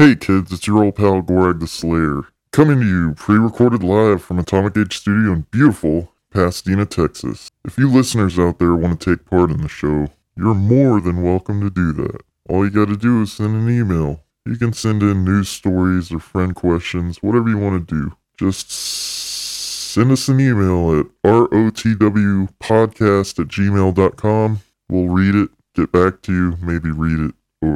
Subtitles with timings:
[0.00, 4.38] Hey kids, it's your old pal Gorag the Slayer, coming to you pre-recorded live from
[4.38, 7.50] Atomic Age Studio in beautiful Pasadena, Texas.
[7.64, 10.06] If you listeners out there want to take part in the show,
[10.36, 12.20] you're more than welcome to do that.
[12.48, 14.22] All you gotta do is send an email.
[14.46, 18.12] You can send in news stories or friend questions, whatever you want to do.
[18.38, 24.60] Just send us an email at rotwpodcast at gmail.com.
[24.88, 27.34] We'll read it, get back to you, maybe read it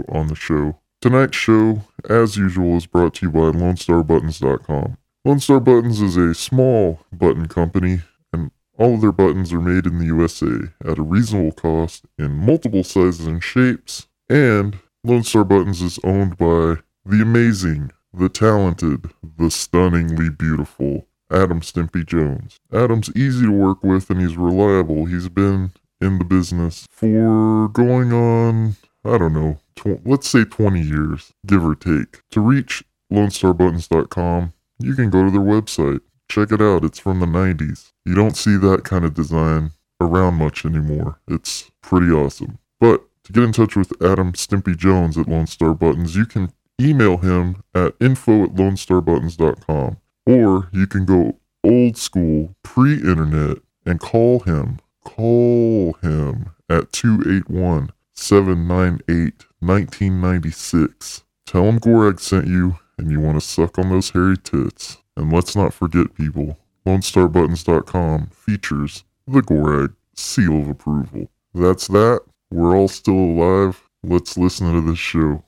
[0.08, 0.78] on the show.
[1.02, 4.96] Tonight's show, as usual, is brought to you by LoneStarButtons.com.
[5.24, 8.02] Lone Star Buttons is a small button company,
[8.32, 12.30] and all of their buttons are made in the USA at a reasonable cost in
[12.30, 14.06] multiple sizes and shapes.
[14.28, 21.62] And Lone Star Buttons is owned by the amazing, the talented, the stunningly beautiful Adam
[21.62, 22.60] Stimpy Jones.
[22.72, 25.06] Adam's easy to work with and he's reliable.
[25.06, 30.80] He's been in the business for going on, I don't know, tw- let's say 20
[30.80, 32.22] years, give or take.
[32.30, 36.00] To reach LoneStarButtons.com, you can go to their website.
[36.28, 36.84] Check it out.
[36.84, 37.92] It's from the 90s.
[38.04, 41.18] You don't see that kind of design around much anymore.
[41.28, 42.58] It's pretty awesome.
[42.80, 46.52] But to get in touch with Adam Stimpy Jones at Lone Star Buttons, you can
[46.80, 49.96] email him at info at LoneStarButtons.com.
[50.26, 54.78] Or you can go old school, pre internet, and call him.
[55.04, 61.24] Call him at 281 798 1996.
[61.46, 64.98] Tell him Gorag sent you and you want to suck on those hairy tits.
[65.16, 71.30] And let's not forget, people, LoneStarButtons.com features the Gorag seal of approval.
[71.54, 72.22] That's that.
[72.50, 73.88] We're all still alive.
[74.02, 75.44] Let's listen to this show.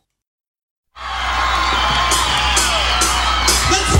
[3.70, 3.93] Let's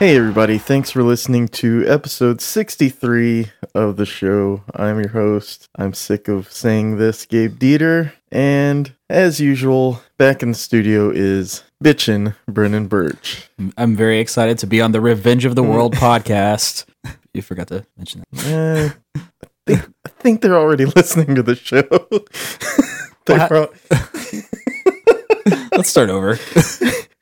[0.00, 0.56] Hey, everybody.
[0.56, 4.62] Thanks for listening to episode 63 of the show.
[4.74, 5.68] I'm your host.
[5.76, 8.12] I'm sick of saying this, Gabe Dieter.
[8.32, 13.50] And as usual, back in the studio is bitchin' Brennan Birch.
[13.76, 16.86] I'm very excited to be on the Revenge of the World podcast.
[17.34, 18.46] You forgot to mention that.
[18.46, 21.84] Eh, I, think, I think they're already listening to the show.
[25.70, 25.78] They're What?
[25.78, 26.38] pro- Let's start over.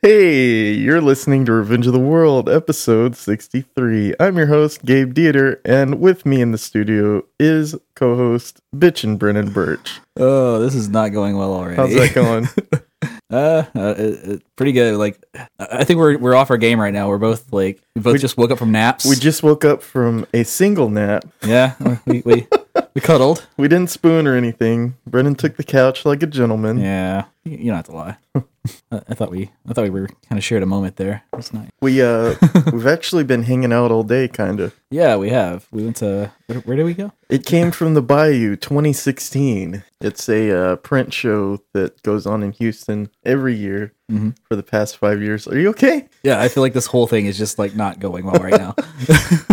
[0.01, 4.15] Hey, you're listening to Revenge of the World, episode 63.
[4.21, 9.19] I'm your host, Gabe Dieter, and with me in the studio is co host Bitchin'
[9.19, 9.99] Brennan Birch.
[10.17, 11.75] Oh, this is not going well already.
[11.75, 12.47] How's that going?
[13.31, 14.95] Uh, uh it, it- pretty good.
[14.97, 15.47] Like, I
[15.81, 17.09] I think we're we're off our game right now.
[17.09, 19.05] We're both like, we both just woke up from naps.
[19.05, 21.25] we just woke up from a single nap.
[21.45, 21.75] yeah,
[22.07, 22.47] we we
[22.99, 23.47] we cuddled.
[23.57, 24.97] We didn't spoon or anything.
[25.07, 26.79] Brennan took the couch like a gentleman.
[26.79, 28.17] Yeah, you don't have to lie.
[28.93, 31.23] I, I thought we I thought we were kind of shared a moment there.
[31.35, 31.71] It's nice.
[31.81, 32.35] We uh
[32.73, 34.73] we've actually been hanging out all day kinda.
[34.91, 35.67] Yeah, we have.
[35.71, 37.13] We went to where, where did we go?
[37.31, 39.85] It came from the Bayou 2016.
[40.01, 44.35] It's a uh, print show that goes on in Houston every year Mhm.
[44.49, 45.47] for the past five years.
[45.47, 46.09] Are you okay?
[46.23, 48.75] Yeah, I feel like this whole thing is just like not going well right now.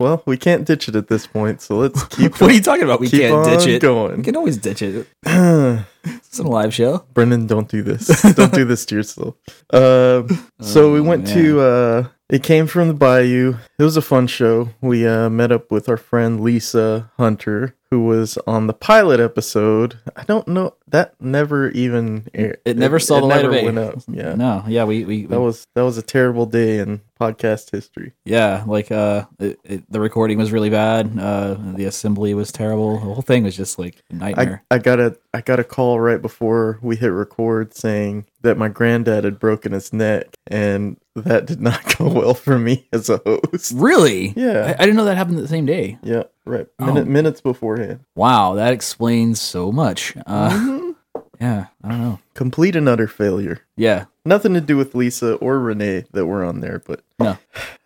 [0.00, 2.82] Well, we can't ditch it at this point, so let's keep what are you talking
[2.84, 3.00] about?
[3.00, 3.80] We keep can't ditch it.
[3.82, 4.18] going.
[4.18, 5.06] We can always ditch it.
[6.06, 7.04] It's a live show.
[7.14, 8.06] Brendan, don't do this.
[8.34, 9.34] don't do this to yourself.
[9.72, 10.22] Uh,
[10.60, 11.60] so we Oh, went to.
[11.60, 13.56] Uh, it came from the Bayou.
[13.78, 14.70] It was a fun show.
[14.80, 19.98] We uh, met up with our friend Lisa Hunter, who was on the pilot episode.
[20.16, 22.60] I don't know that never even aired.
[22.64, 23.64] It never saw the light never of day.
[23.66, 23.98] Went up.
[24.08, 28.12] Yeah, No, yeah, we we, that was that was a terrible day in podcast history.
[28.24, 31.18] yeah, like uh, it, it, the recording was really bad.
[31.18, 32.94] Uh, the assembly was terrible.
[32.94, 34.64] The whole thing was just like a I, nightmare.
[34.70, 38.68] I got a I got a call right before we hit record saying that my
[38.68, 43.20] granddad had broken his neck, and that did not go well for me as a
[43.24, 43.72] host.
[43.76, 44.32] really?
[44.36, 44.74] Yeah.
[44.78, 45.98] I, I didn't know that happened the same day.
[46.02, 46.66] Yeah, right.
[46.78, 47.04] Oh.
[47.04, 48.00] Minutes beforehand.
[48.14, 50.14] Wow, that explains so much.
[50.26, 50.94] Uh, Mhm.
[51.40, 52.20] yeah, I don't know.
[52.34, 53.60] Complete and utter failure.
[53.76, 57.36] Yeah, Nothing to do with Lisa or Renee that were on there, but No.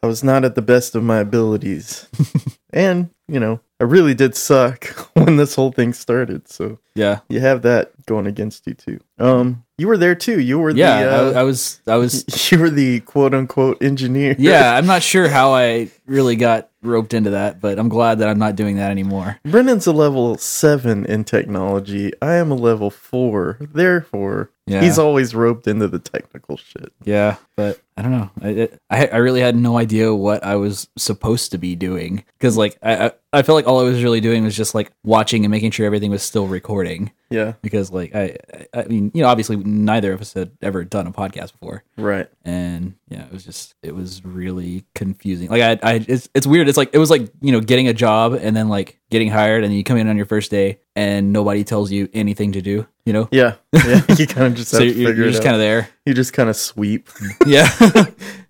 [0.03, 2.07] I was not at the best of my abilities.
[2.71, 6.49] and, you know, I really did suck when this whole thing started.
[6.49, 9.01] So yeah, you have that going against you too.
[9.19, 10.41] Um, you were there too.
[10.41, 11.05] You were yeah.
[11.05, 12.25] the I, uh, I was, I was.
[12.53, 14.35] you were the quote unquote engineer.
[14.39, 18.29] Yeah, I'm not sure how I really got roped into that, but I'm glad that
[18.29, 19.39] I'm not doing that anymore.
[19.45, 22.13] Brennan's a level seven in technology.
[22.21, 23.59] I am a level four.
[23.61, 24.83] Therefore, Yeah.
[24.83, 26.93] he's always roped into the technical shit.
[27.05, 28.31] Yeah, but I don't know.
[28.43, 32.57] I I, I really had no idea what I was supposed to be doing because
[32.57, 35.45] like I, I I felt like all I was really doing was just like watching
[35.45, 39.23] and making sure everything was still recording Yeah, because like I I I mean you
[39.23, 42.29] know obviously neither of us had ever done a podcast before right.
[42.45, 46.69] and yeah it was just it was really confusing like I I it's it's weird
[46.69, 49.65] it's like it was like you know getting a job and then like getting hired
[49.65, 52.87] and you come in on your first day and nobody tells you anything to do
[53.09, 54.03] you know Yeah, yeah.
[54.19, 56.57] You kind of just so you're, you're just kind of there you just kind of
[56.57, 57.09] sweep.
[57.47, 57.69] yeah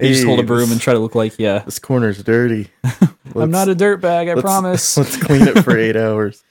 [0.00, 2.68] you just hold a broom and try to look like yeah This corner's dirty.
[3.36, 4.96] I'm not a dirt bag, I let's- promise.
[4.96, 6.42] Let's clean it for eight hours.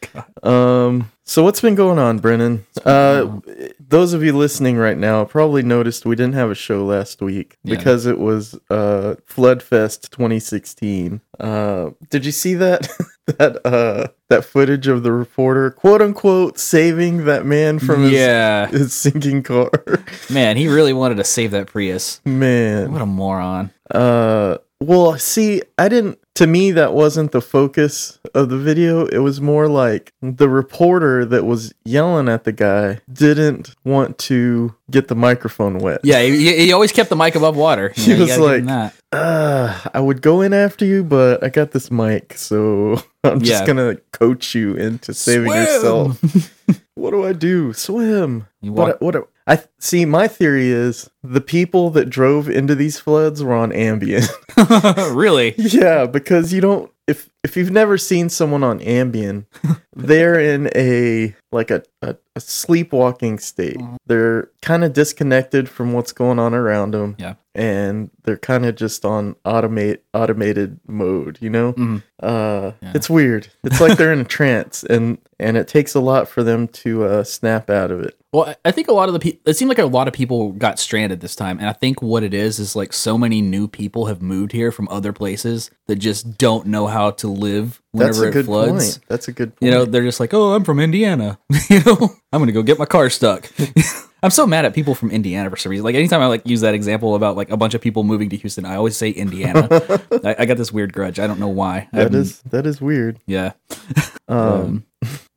[0.43, 1.11] Um.
[1.25, 2.65] So what's been going on, Brennan?
[2.85, 3.39] Uh,
[3.79, 7.57] those of you listening right now probably noticed we didn't have a show last week
[7.63, 7.75] Yeah.
[7.75, 11.19] because it was uh Floodfest 2016.
[11.39, 12.87] Uh, did you see that
[13.27, 18.67] that uh that footage of the reporter, quote unquote, saving that man from his, yeah,
[18.67, 19.69] his sinking car?
[20.29, 22.21] man, he really wanted to save that Prius.
[22.25, 23.71] man, What a moron.
[23.91, 26.19] Uh, well, see, I didn't.
[26.35, 29.07] To me, that wasn't the focus of the video.
[29.07, 34.75] It was more like the reporter that was yelling at the guy didn't want to
[34.91, 36.01] get the microphone wet.
[36.03, 37.91] Yeah, he, he always kept the mic above water.
[37.95, 38.96] You He know, you was gotta give him like- that.
[39.11, 43.61] Uh, I would go in after you, but I got this mic, so I'm just
[43.61, 43.67] Yeah.
[43.67, 45.61] gonna coach you into saving Swim!
[45.61, 46.81] yourself.
[46.95, 47.71] what do I do?
[47.73, 48.47] Swim.
[48.61, 49.01] You What?
[49.01, 49.27] walk- What?
[49.49, 50.03] I see.
[50.03, 54.27] My theory is the people that drove into these floods were on Ambien.
[55.15, 55.55] really?
[55.57, 59.45] Yeah, because you don't if if you've never seen someone on Ambien,
[59.95, 63.77] they're in a like a, a, a sleepwalking state.
[63.77, 63.95] Mhm.
[64.05, 67.15] They're kind of disconnected from what's going on around them.
[67.17, 67.35] Yeah.
[67.55, 71.73] And they're kind of just on automate automated mode, you know?
[71.73, 72.03] Mhm.
[72.21, 72.91] Uh Yeah.
[72.95, 73.47] it's weird.
[73.63, 77.05] It's like they're in a trance and and it takes a lot for them to
[77.05, 78.15] uh snap out of it.
[78.33, 80.13] Well, I- I think a lot of the people, it seemed like a lot of
[80.13, 81.57] people got stranded this time.
[81.59, 84.71] And I think what it is is like so many new people have moved here
[84.71, 88.45] from other places that just don't know how to live That's whenever a it good
[88.45, 88.71] floods.
[88.97, 89.05] point.
[89.07, 89.61] That's a good point.
[89.61, 91.39] You know, they're just like, oh, I'm from Indiana.
[91.69, 91.97] you know,
[92.33, 93.49] I'm going to go get my car stuck.
[93.59, 93.71] I
[94.23, 95.83] I'm so mad at people from Indiana for some reason.
[95.85, 98.35] Like anytime I like use that example about like a bunch of people moving to
[98.37, 99.67] Houston, I always say Indiana.
[100.23, 101.19] I, I got this weird grudge.
[101.19, 101.87] I don't know why.
[101.93, 103.19] That I'm- is that is weird.
[103.27, 103.51] yeah.
[104.27, 104.85] Um,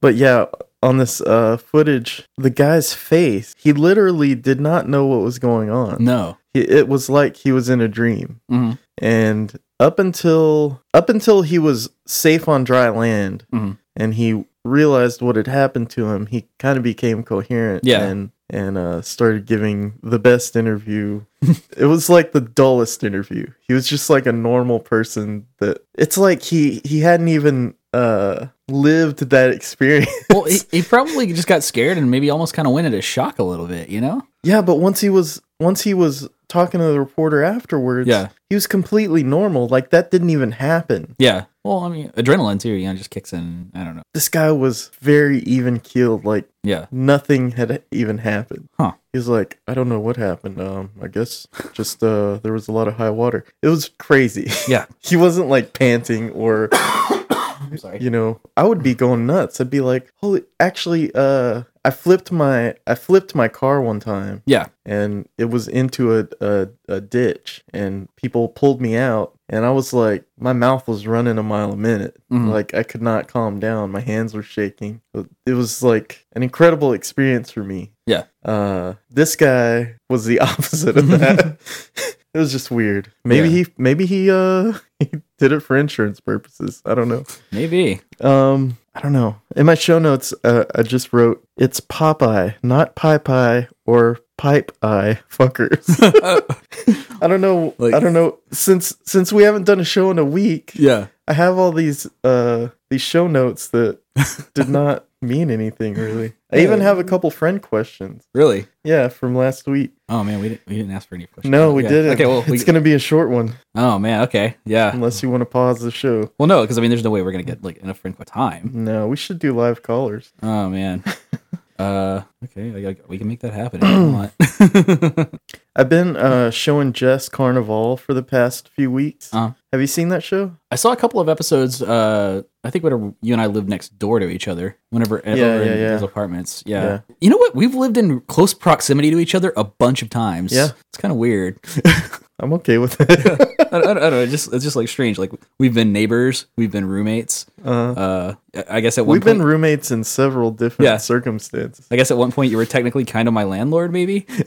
[0.01, 0.47] but yeah,
[0.83, 5.71] on this uh footage, the guy's face, he literally did not know what was going
[5.71, 6.03] on.
[6.03, 6.39] No.
[6.55, 8.41] He, it was like he was in a dream.
[8.51, 8.79] Mhm.
[8.99, 13.79] And up until up until he was safe on dry land Mhm.
[13.97, 18.05] and he realized what had happened to him, he kind of became coherent Yeah.
[18.07, 21.23] and and uh, started giving the best interview.
[21.77, 23.47] it was like the dullest interview.
[23.61, 28.47] He was just like a normal person that it's like he he hadn't even uh
[28.69, 30.11] lived that experience.
[30.31, 33.39] Well, he, he probably just got scared and maybe almost kind of went into shock
[33.39, 33.89] a little bit.
[33.89, 34.23] You know?
[34.43, 38.29] yeah, but once he was once he was talking to the reporter afterwards, Yeah.
[38.51, 39.69] he was completely normal.
[39.69, 41.15] Like that didn't even happen.
[41.19, 41.45] Yeah.
[41.65, 42.71] Well, I mean, adrenaline too.
[42.73, 43.71] You know, just kicks in.
[43.75, 44.03] I don't know.
[44.15, 46.25] This guy was very even keeled.
[46.25, 46.87] Like Yeah.
[46.91, 48.69] nothing had even happened.
[48.79, 48.93] Huh.
[49.13, 50.61] He's like, I don't know what happened.
[50.61, 53.45] Um, I guess just uh, there was a lot of high water.
[53.63, 54.51] It was crazy.
[54.69, 54.87] Yeah.
[55.01, 58.01] he wasn't like panting or I'm sorry.
[58.01, 58.41] you know.
[58.57, 59.61] I would be going nuts.
[59.61, 60.43] I'd be like, holy.
[60.59, 64.67] Actually, uh, I flipped my I flipped my car one time Yeah.
[64.85, 69.71] and it was into a, a a ditch and people pulled me out and I
[69.71, 72.17] was like, my mouth was running a mile a minute.
[72.31, 72.49] Mhm.
[72.51, 73.91] Like I could not calm down.
[73.91, 75.01] My hands were shaking.
[75.47, 77.93] It was like an incredible experience for me.
[78.07, 78.25] Yeah.
[78.45, 81.57] Uh, this guy was the opposite of that.
[82.35, 83.11] it was just weird.
[83.25, 83.65] Maybe Yeah.
[83.65, 86.83] he, maybe he, uh, he did it for insurance purposes.
[86.85, 87.25] I don't know.
[87.53, 88.01] Maybe.
[88.21, 89.37] Um, I don't know.
[89.57, 94.73] In my show notes, uh, I just wrote it's Popeye, not Pie Pie or Pipe
[94.83, 95.87] Eye fuckers.
[97.23, 97.75] I don't know.
[97.79, 98.39] Like- I don't know.
[98.51, 101.07] Since since we haven't done a show in a week, yeah.
[101.29, 104.01] I have all these uh these show notes that
[104.55, 106.33] did not mean anything really.
[106.53, 108.25] I even have a couple friend questions.
[108.35, 108.67] Really?
[108.85, 109.93] Yeah, from last week.
[110.09, 110.63] Oh man, we didn't.
[110.67, 111.51] We didn't ask for any questions.
[111.51, 111.89] No, we Yeah.
[111.91, 112.13] didn't.
[112.13, 112.27] Okay.
[112.27, 114.23] Well, we, it's gonna be a short one Oh man.
[114.23, 114.57] Okay.
[114.65, 114.93] Yeah.
[114.93, 116.31] unless you want to pause the show.
[116.39, 118.71] Well, no, because I mean, there's no way we're gonna get like enough friend time.
[118.73, 120.33] No, we should do live callers.
[120.43, 121.05] Oh man.
[121.79, 122.23] uh.
[122.45, 122.87] Okay.
[122.87, 124.13] I, I, we can make that happen if you
[125.21, 125.41] want.
[125.77, 129.33] I've been uh showing Jess Carnivàle for the past few weeks.
[129.33, 129.53] Uh-huh.
[129.73, 130.57] Have you seen that show?
[130.73, 131.81] I saw a couple of episodes.
[131.81, 135.35] Uh, I think whenever you and I lived next door to each other, whenever Yeah,
[135.37, 135.89] yeah, in yeah.
[135.91, 136.65] those apartments.
[136.67, 136.83] Yeah.
[136.85, 137.01] Yeah.
[137.21, 137.55] You know what?
[137.55, 140.53] We've lived in close proximity to each other a bunch of times.
[140.53, 140.71] Yeah.
[140.89, 141.61] It's kind of weird.
[142.43, 143.11] I'm okay with it.
[143.73, 144.21] I, don't, I don't know.
[144.23, 145.19] It's just it's just like strange.
[145.19, 147.47] Like we've been neighbors, we've been roommates.
[147.65, 148.35] uh, Uh,
[148.69, 150.97] I guess at one we've point, been roommates in several different Yeah.
[150.97, 151.87] circumstances.
[151.91, 154.27] I guess at one point you were technically kind of my landlord, maybe.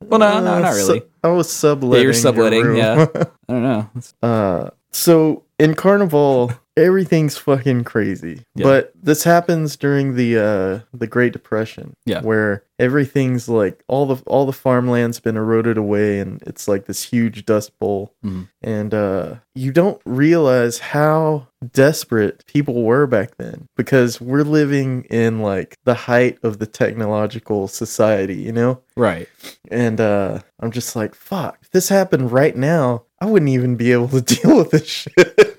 [0.00, 1.00] well, no, no, Uh, not really.
[1.00, 1.92] su- I was subletting.
[1.92, 2.76] yeah, you're your subletting.
[2.76, 3.06] Yeah,
[3.48, 3.90] I don't know.
[4.22, 8.44] Uh, so in Carnivàle, everything's fucking crazy.
[8.54, 8.64] Yeah.
[8.64, 11.94] But this happens during the uh the Great Depression.
[12.06, 12.22] Yeah.
[12.22, 17.02] Where everything's like all the all the farmland's been eroded away and it's like this
[17.02, 18.14] huge dust bowl.
[18.24, 18.48] Mhm.
[18.62, 25.40] And uh you don't realize how desperate people were back then because we're living in
[25.40, 28.80] like the height of the technological society, you know?
[28.96, 29.28] right.
[29.70, 33.92] And uh I'm just like, fuck, if this happened right now, I wouldn't even be
[33.92, 35.49] able to deal with this shit.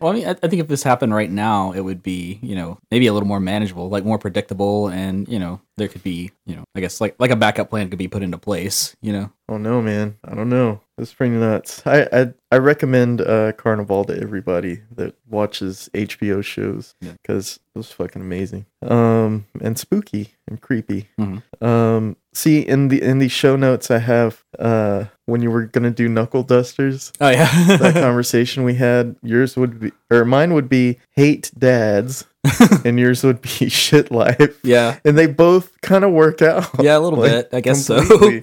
[0.00, 2.54] Well, I mean, I, I think if this happened right now, it would be, you
[2.54, 6.30] know, maybe a little more manageable, like more predictable, and you know, there could be,
[6.46, 8.94] you know, I guess like like a backup plan could be put into place.
[9.00, 10.16] You know, oh no, man.
[10.24, 10.80] I don't know.
[10.98, 11.82] It's pretty nuts.
[11.86, 17.12] I I, I recommend uh Carnivàle to everybody that watches HBO shows Yeah.
[17.22, 18.66] because it was fucking amazing.
[18.82, 21.08] Um and spooky and creepy.
[21.18, 21.42] Mhm.
[21.62, 25.90] Um see in the in the show notes I have uh when you were gonna
[25.90, 27.12] do knuckle dusters.
[27.20, 32.24] oh yeah, that conversation we had, yours would be, or mine would be hate dads,
[32.84, 34.58] and yours would be shit life.
[34.62, 36.68] yeah, And they both kind of work out.
[36.80, 38.40] yeah, a little Like, bit, I guess completely.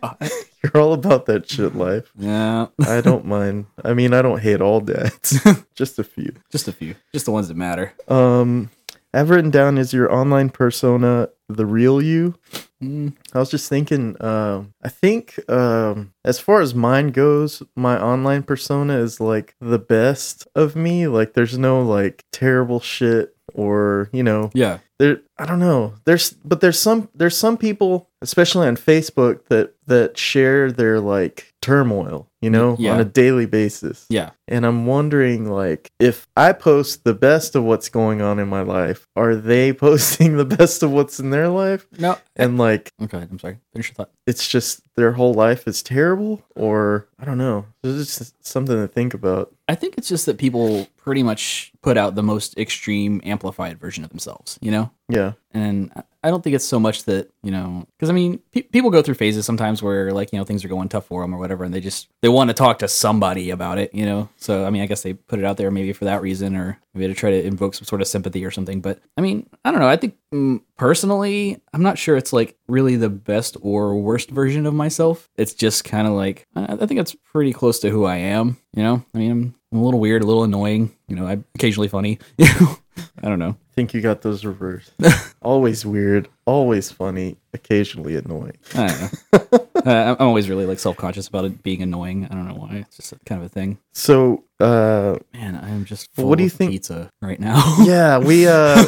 [0.00, 0.16] so.
[0.62, 2.10] You're all about that shit life.
[2.18, 3.66] Yeah, I don't mind.
[3.84, 5.38] I mean, I don't hate all dads,
[5.76, 6.34] just a few.
[6.50, 7.92] just a few, just the ones that matter.
[8.08, 8.70] Um,
[9.18, 12.36] I've written down is your online persona the real you?
[12.80, 18.00] Mm, I was just thinking, um, I think um, as far as mine goes, my
[18.00, 21.08] online persona is like the best of me.
[21.08, 26.30] Like, there's no like terrible shit or, you know, yeah, there i don't know there's
[26.44, 32.30] but there's some there's some people especially on facebook that that share their like turmoil
[32.40, 32.92] you know Yeah.
[32.94, 37.64] on a daily basis yeah, and i'm wondering like if i post the best of
[37.64, 41.48] what's going on in my life are they posting the best of what's in their
[41.48, 42.16] life no.
[42.36, 43.58] and like Okay, I'm sorry.
[43.72, 44.10] Finish your thought.
[44.26, 48.86] it's just their whole life is terrible or i don't know it's just something to
[48.88, 53.18] think about I think it's just that people pretty much put out the most extreme
[53.24, 54.90] amplified version of themselves, you know?
[55.08, 55.32] Yeah.
[55.54, 58.90] And I- don't think it's so much that, you know, because I mean, pe- people
[58.90, 61.38] go through phases sometimes where like, you know, things are going tough for them or
[61.38, 64.28] whatever, and they just, they want to talk to somebody about it, you know?
[64.36, 66.78] So, I mean, I guess they put it out there maybe for that reason or
[66.92, 68.82] maybe to try to invoke some sort of sympathy or something.
[68.82, 69.88] But I mean, I don't know.
[69.88, 74.66] I think mm, personally, I'm not sure it's like really the best or worst version
[74.66, 75.30] of myself.
[75.38, 78.58] It's just kind of like, I I think it's pretty close to who I am,
[78.74, 79.02] you know?
[79.14, 82.18] I mean, I'm, I'm a little weird, a little annoying, you know, I'm occasionally funny?
[82.40, 83.50] I don't know.
[83.50, 84.92] I think you got those reversed.
[85.42, 88.56] always weird, always funny, occasionally annoying.
[88.74, 89.68] I don't know.
[89.86, 92.24] uh, I'm always really like self conscious about it being annoying.
[92.24, 92.76] I don't know why.
[92.76, 93.78] It's just kind of a thing.
[93.92, 97.62] So, uh, Man, I am just What do you of think- pizza right now.
[97.84, 98.84] yeah, we uh,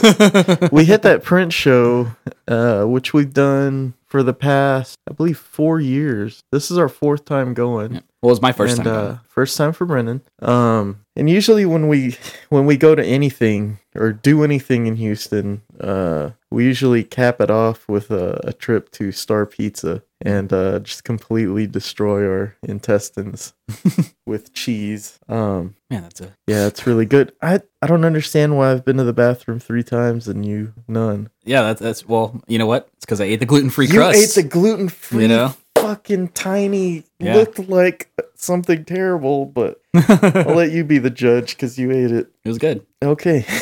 [0.72, 2.10] we hit that print show,
[2.48, 6.42] uh, which we've done for the past, I believe, four years.
[6.50, 7.94] This is our fourth time going.
[7.94, 8.00] Yeah.
[8.20, 9.06] Well, it was my first and, time.
[9.06, 10.20] Uh, first time for Brennan.
[10.42, 12.16] Um, and usually when we
[12.50, 17.50] when we go to anything or do anything in Houston, uh, we usually cap it
[17.50, 23.54] off with a, a trip to Star Pizza and uh, just completely destroy our intestines
[24.26, 25.18] with cheese.
[25.28, 27.32] Um, Man, that's a yeah, it's really good.
[27.42, 31.30] I I don't understand why I've been to the bathroom three times and you none.
[31.44, 31.62] yeah.
[31.62, 32.40] That's that's well.
[32.48, 32.88] You know what?
[32.96, 34.18] It's because I ate the gluten free You crust.
[34.38, 35.54] ate the gluten free, You know?
[35.78, 37.04] fucking tiny.
[37.18, 37.36] Yeah.
[37.36, 42.30] Looked like something terrible, but I'll let you be the judge because you ate it.
[42.44, 42.84] it was good.
[43.02, 43.46] Okay.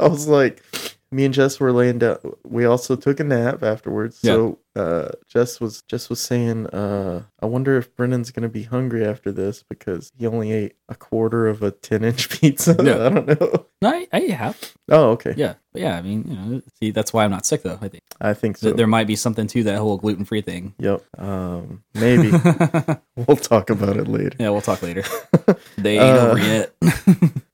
[0.00, 0.62] I was like,
[1.12, 2.18] me and Jess were laying down.
[2.44, 4.20] We also took a nap afterwards.
[4.22, 4.32] Yeah.
[4.32, 9.04] So uh, Jess was Jess was saying, uh, I wonder if Brennan's gonna be hungry
[9.04, 12.76] after this because he only ate a quarter of a ten inch pizza.
[12.80, 13.06] Yeah.
[13.06, 13.66] I don't know.
[13.82, 14.74] No, I, I have.
[14.90, 15.34] Oh, okay.
[15.36, 15.96] Yeah, but yeah.
[15.96, 17.78] I mean, you know, see, that's why I'm not sick though.
[17.80, 18.68] I think I think so.
[18.68, 20.74] Th- there might be something to that whole gluten free thing.
[20.78, 21.02] Yep.
[21.18, 22.30] Um, maybe
[23.16, 24.36] we'll talk about it later.
[24.38, 25.02] yeah, we'll talk later.
[25.76, 26.72] They ain't Uh, over yet.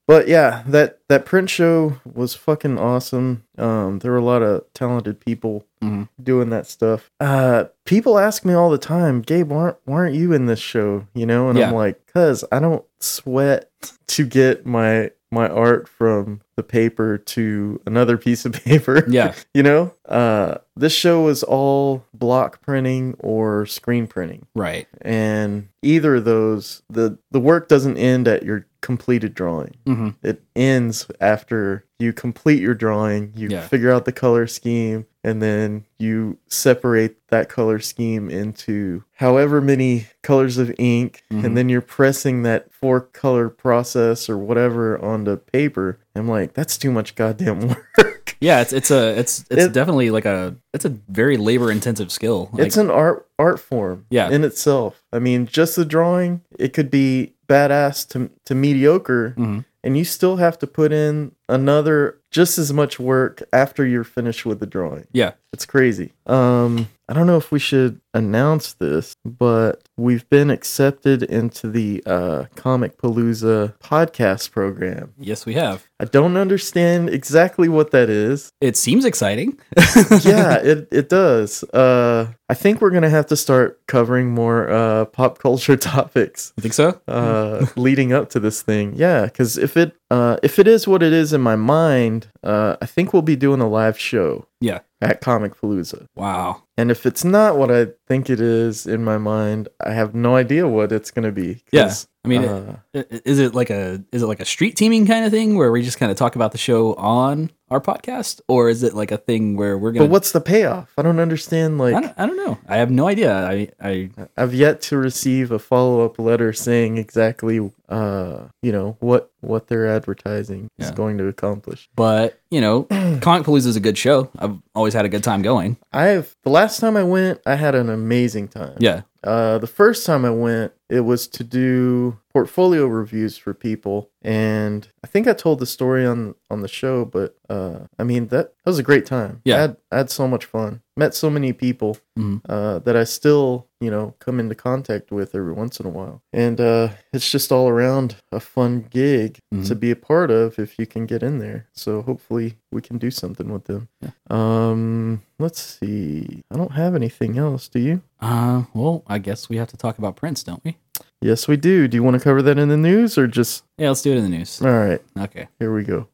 [0.06, 3.42] But yeah, that that print show was fucking awesome.
[3.58, 6.08] Um, there were a lot of talented people Mhm.
[6.22, 7.10] doing that stuff.
[7.20, 10.58] Uh, people ask me all the time, Gabe, why aren't, why aren't you in this
[10.60, 11.06] show?
[11.14, 13.68] You know, and I'm like, cause I don't sweat
[14.08, 19.04] to get my my art from the paper to another piece of paper.
[19.08, 19.34] Yeah.
[19.54, 24.86] you know, uh, this show was all block printing or screen printing right.
[25.02, 30.42] and either of those the the work doesn't end at your completed drawing hmm it
[30.54, 33.66] ends after you complete your drawing you Yeah.
[33.66, 40.06] figure out the color scheme and then you separate that color scheme into however many
[40.22, 41.44] colors of ink Mhm.
[41.44, 46.78] and then you're pressing that four color process or whatever onto paper i'm like that's
[46.78, 47.58] too much goddamn
[47.98, 51.70] work Yeah, it's it's a it's it's It- definitely like a it's a very labor
[51.70, 52.50] intensive skill.
[52.52, 54.30] Like, it's an art art form Yeah.
[54.30, 59.64] in itself i mean just the drawing it could be badass to, to mediocre Mhm.
[59.84, 64.44] and you still have to put in another just as much work after you're finished
[64.44, 65.32] with the drawing yeah.
[65.54, 71.22] it's crazy um i don't know if we should announce this but we've been accepted
[71.22, 75.86] into the uh Comicpalooza podcast program Yes, we have.
[76.00, 79.58] i don't understand exactly what that is It seems exciting.
[80.22, 81.62] yeah, it, it does.
[81.72, 86.62] Uh, I think we're gonna have to start covering more uh, pop culture topics You
[86.62, 87.00] think so?
[87.08, 88.94] uh, leading up to this thing.
[88.96, 92.76] Yeah, because if it uh, if it is what it is in my mind, uh,
[92.80, 94.80] I think we'll be doing a live show Yeah.
[95.00, 96.06] at Comicpalooza.
[96.14, 96.62] Wow.
[96.76, 100.36] And if it's not what I think it is in my mind, I have no
[100.36, 101.62] idea what it's gonna be.
[101.72, 102.76] 'cause, I mean, uh,
[103.24, 105.82] is it like a is it like a street teaming kind of thing where we
[105.82, 109.16] just kind of talk about the show on our podcast, or is it like a
[109.16, 110.06] thing where we're gonna?
[110.06, 110.92] but what's the payoff?
[110.98, 111.78] I don't understand.
[111.78, 112.58] Like, I don't, I don't know.
[112.68, 113.32] I have no idea.
[113.34, 118.96] I I I've yet to receive a follow up letter saying exactly, uh, you know,
[119.00, 121.88] what what their advertising is going to accomplish.
[121.94, 124.30] but you know, Comicpalooza is a good show.
[124.38, 125.76] I've always had a good time going.
[125.92, 128.76] I have the last time I went, I had an amazing time.
[128.80, 129.02] Yeah.
[129.24, 134.88] Uh, the first time I went, it was to do portfolio reviews for people, and
[135.02, 137.04] I think I told the story on on the show.
[137.04, 139.40] But uh, I mean that that was a great time.
[139.44, 139.54] Yeah.
[139.56, 140.82] I had, I had so much fun.
[140.96, 142.40] Met so many people Mhm.
[142.48, 146.22] uh, that I still you know come into contact with every once in a while,
[146.32, 149.66] and uh, it's just all around a fun gig Mhm.
[149.68, 151.66] to be a part of if you can get in there.
[151.74, 153.86] So hopefully we can do something with them.
[154.00, 154.10] Yeah.
[154.30, 156.42] Um, let's see.
[156.50, 157.68] I don't have anything else.
[157.68, 158.00] Do you?
[158.20, 160.76] Uh, well, I guess we have to talk about Prince, don't we?
[161.20, 161.86] Yes, we do.
[161.88, 163.62] Do you want to cover that in the news or just?
[163.78, 164.60] Yeah, let's do it in the news.
[164.60, 165.48] All right, Okay.
[165.60, 166.08] here we go.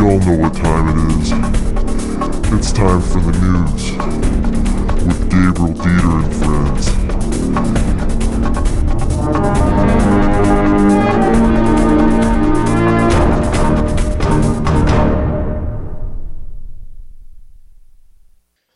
[0.00, 1.30] We all know what time it is.
[2.54, 3.92] It's time for the news
[5.04, 6.86] with Gabriel Dieter and friends.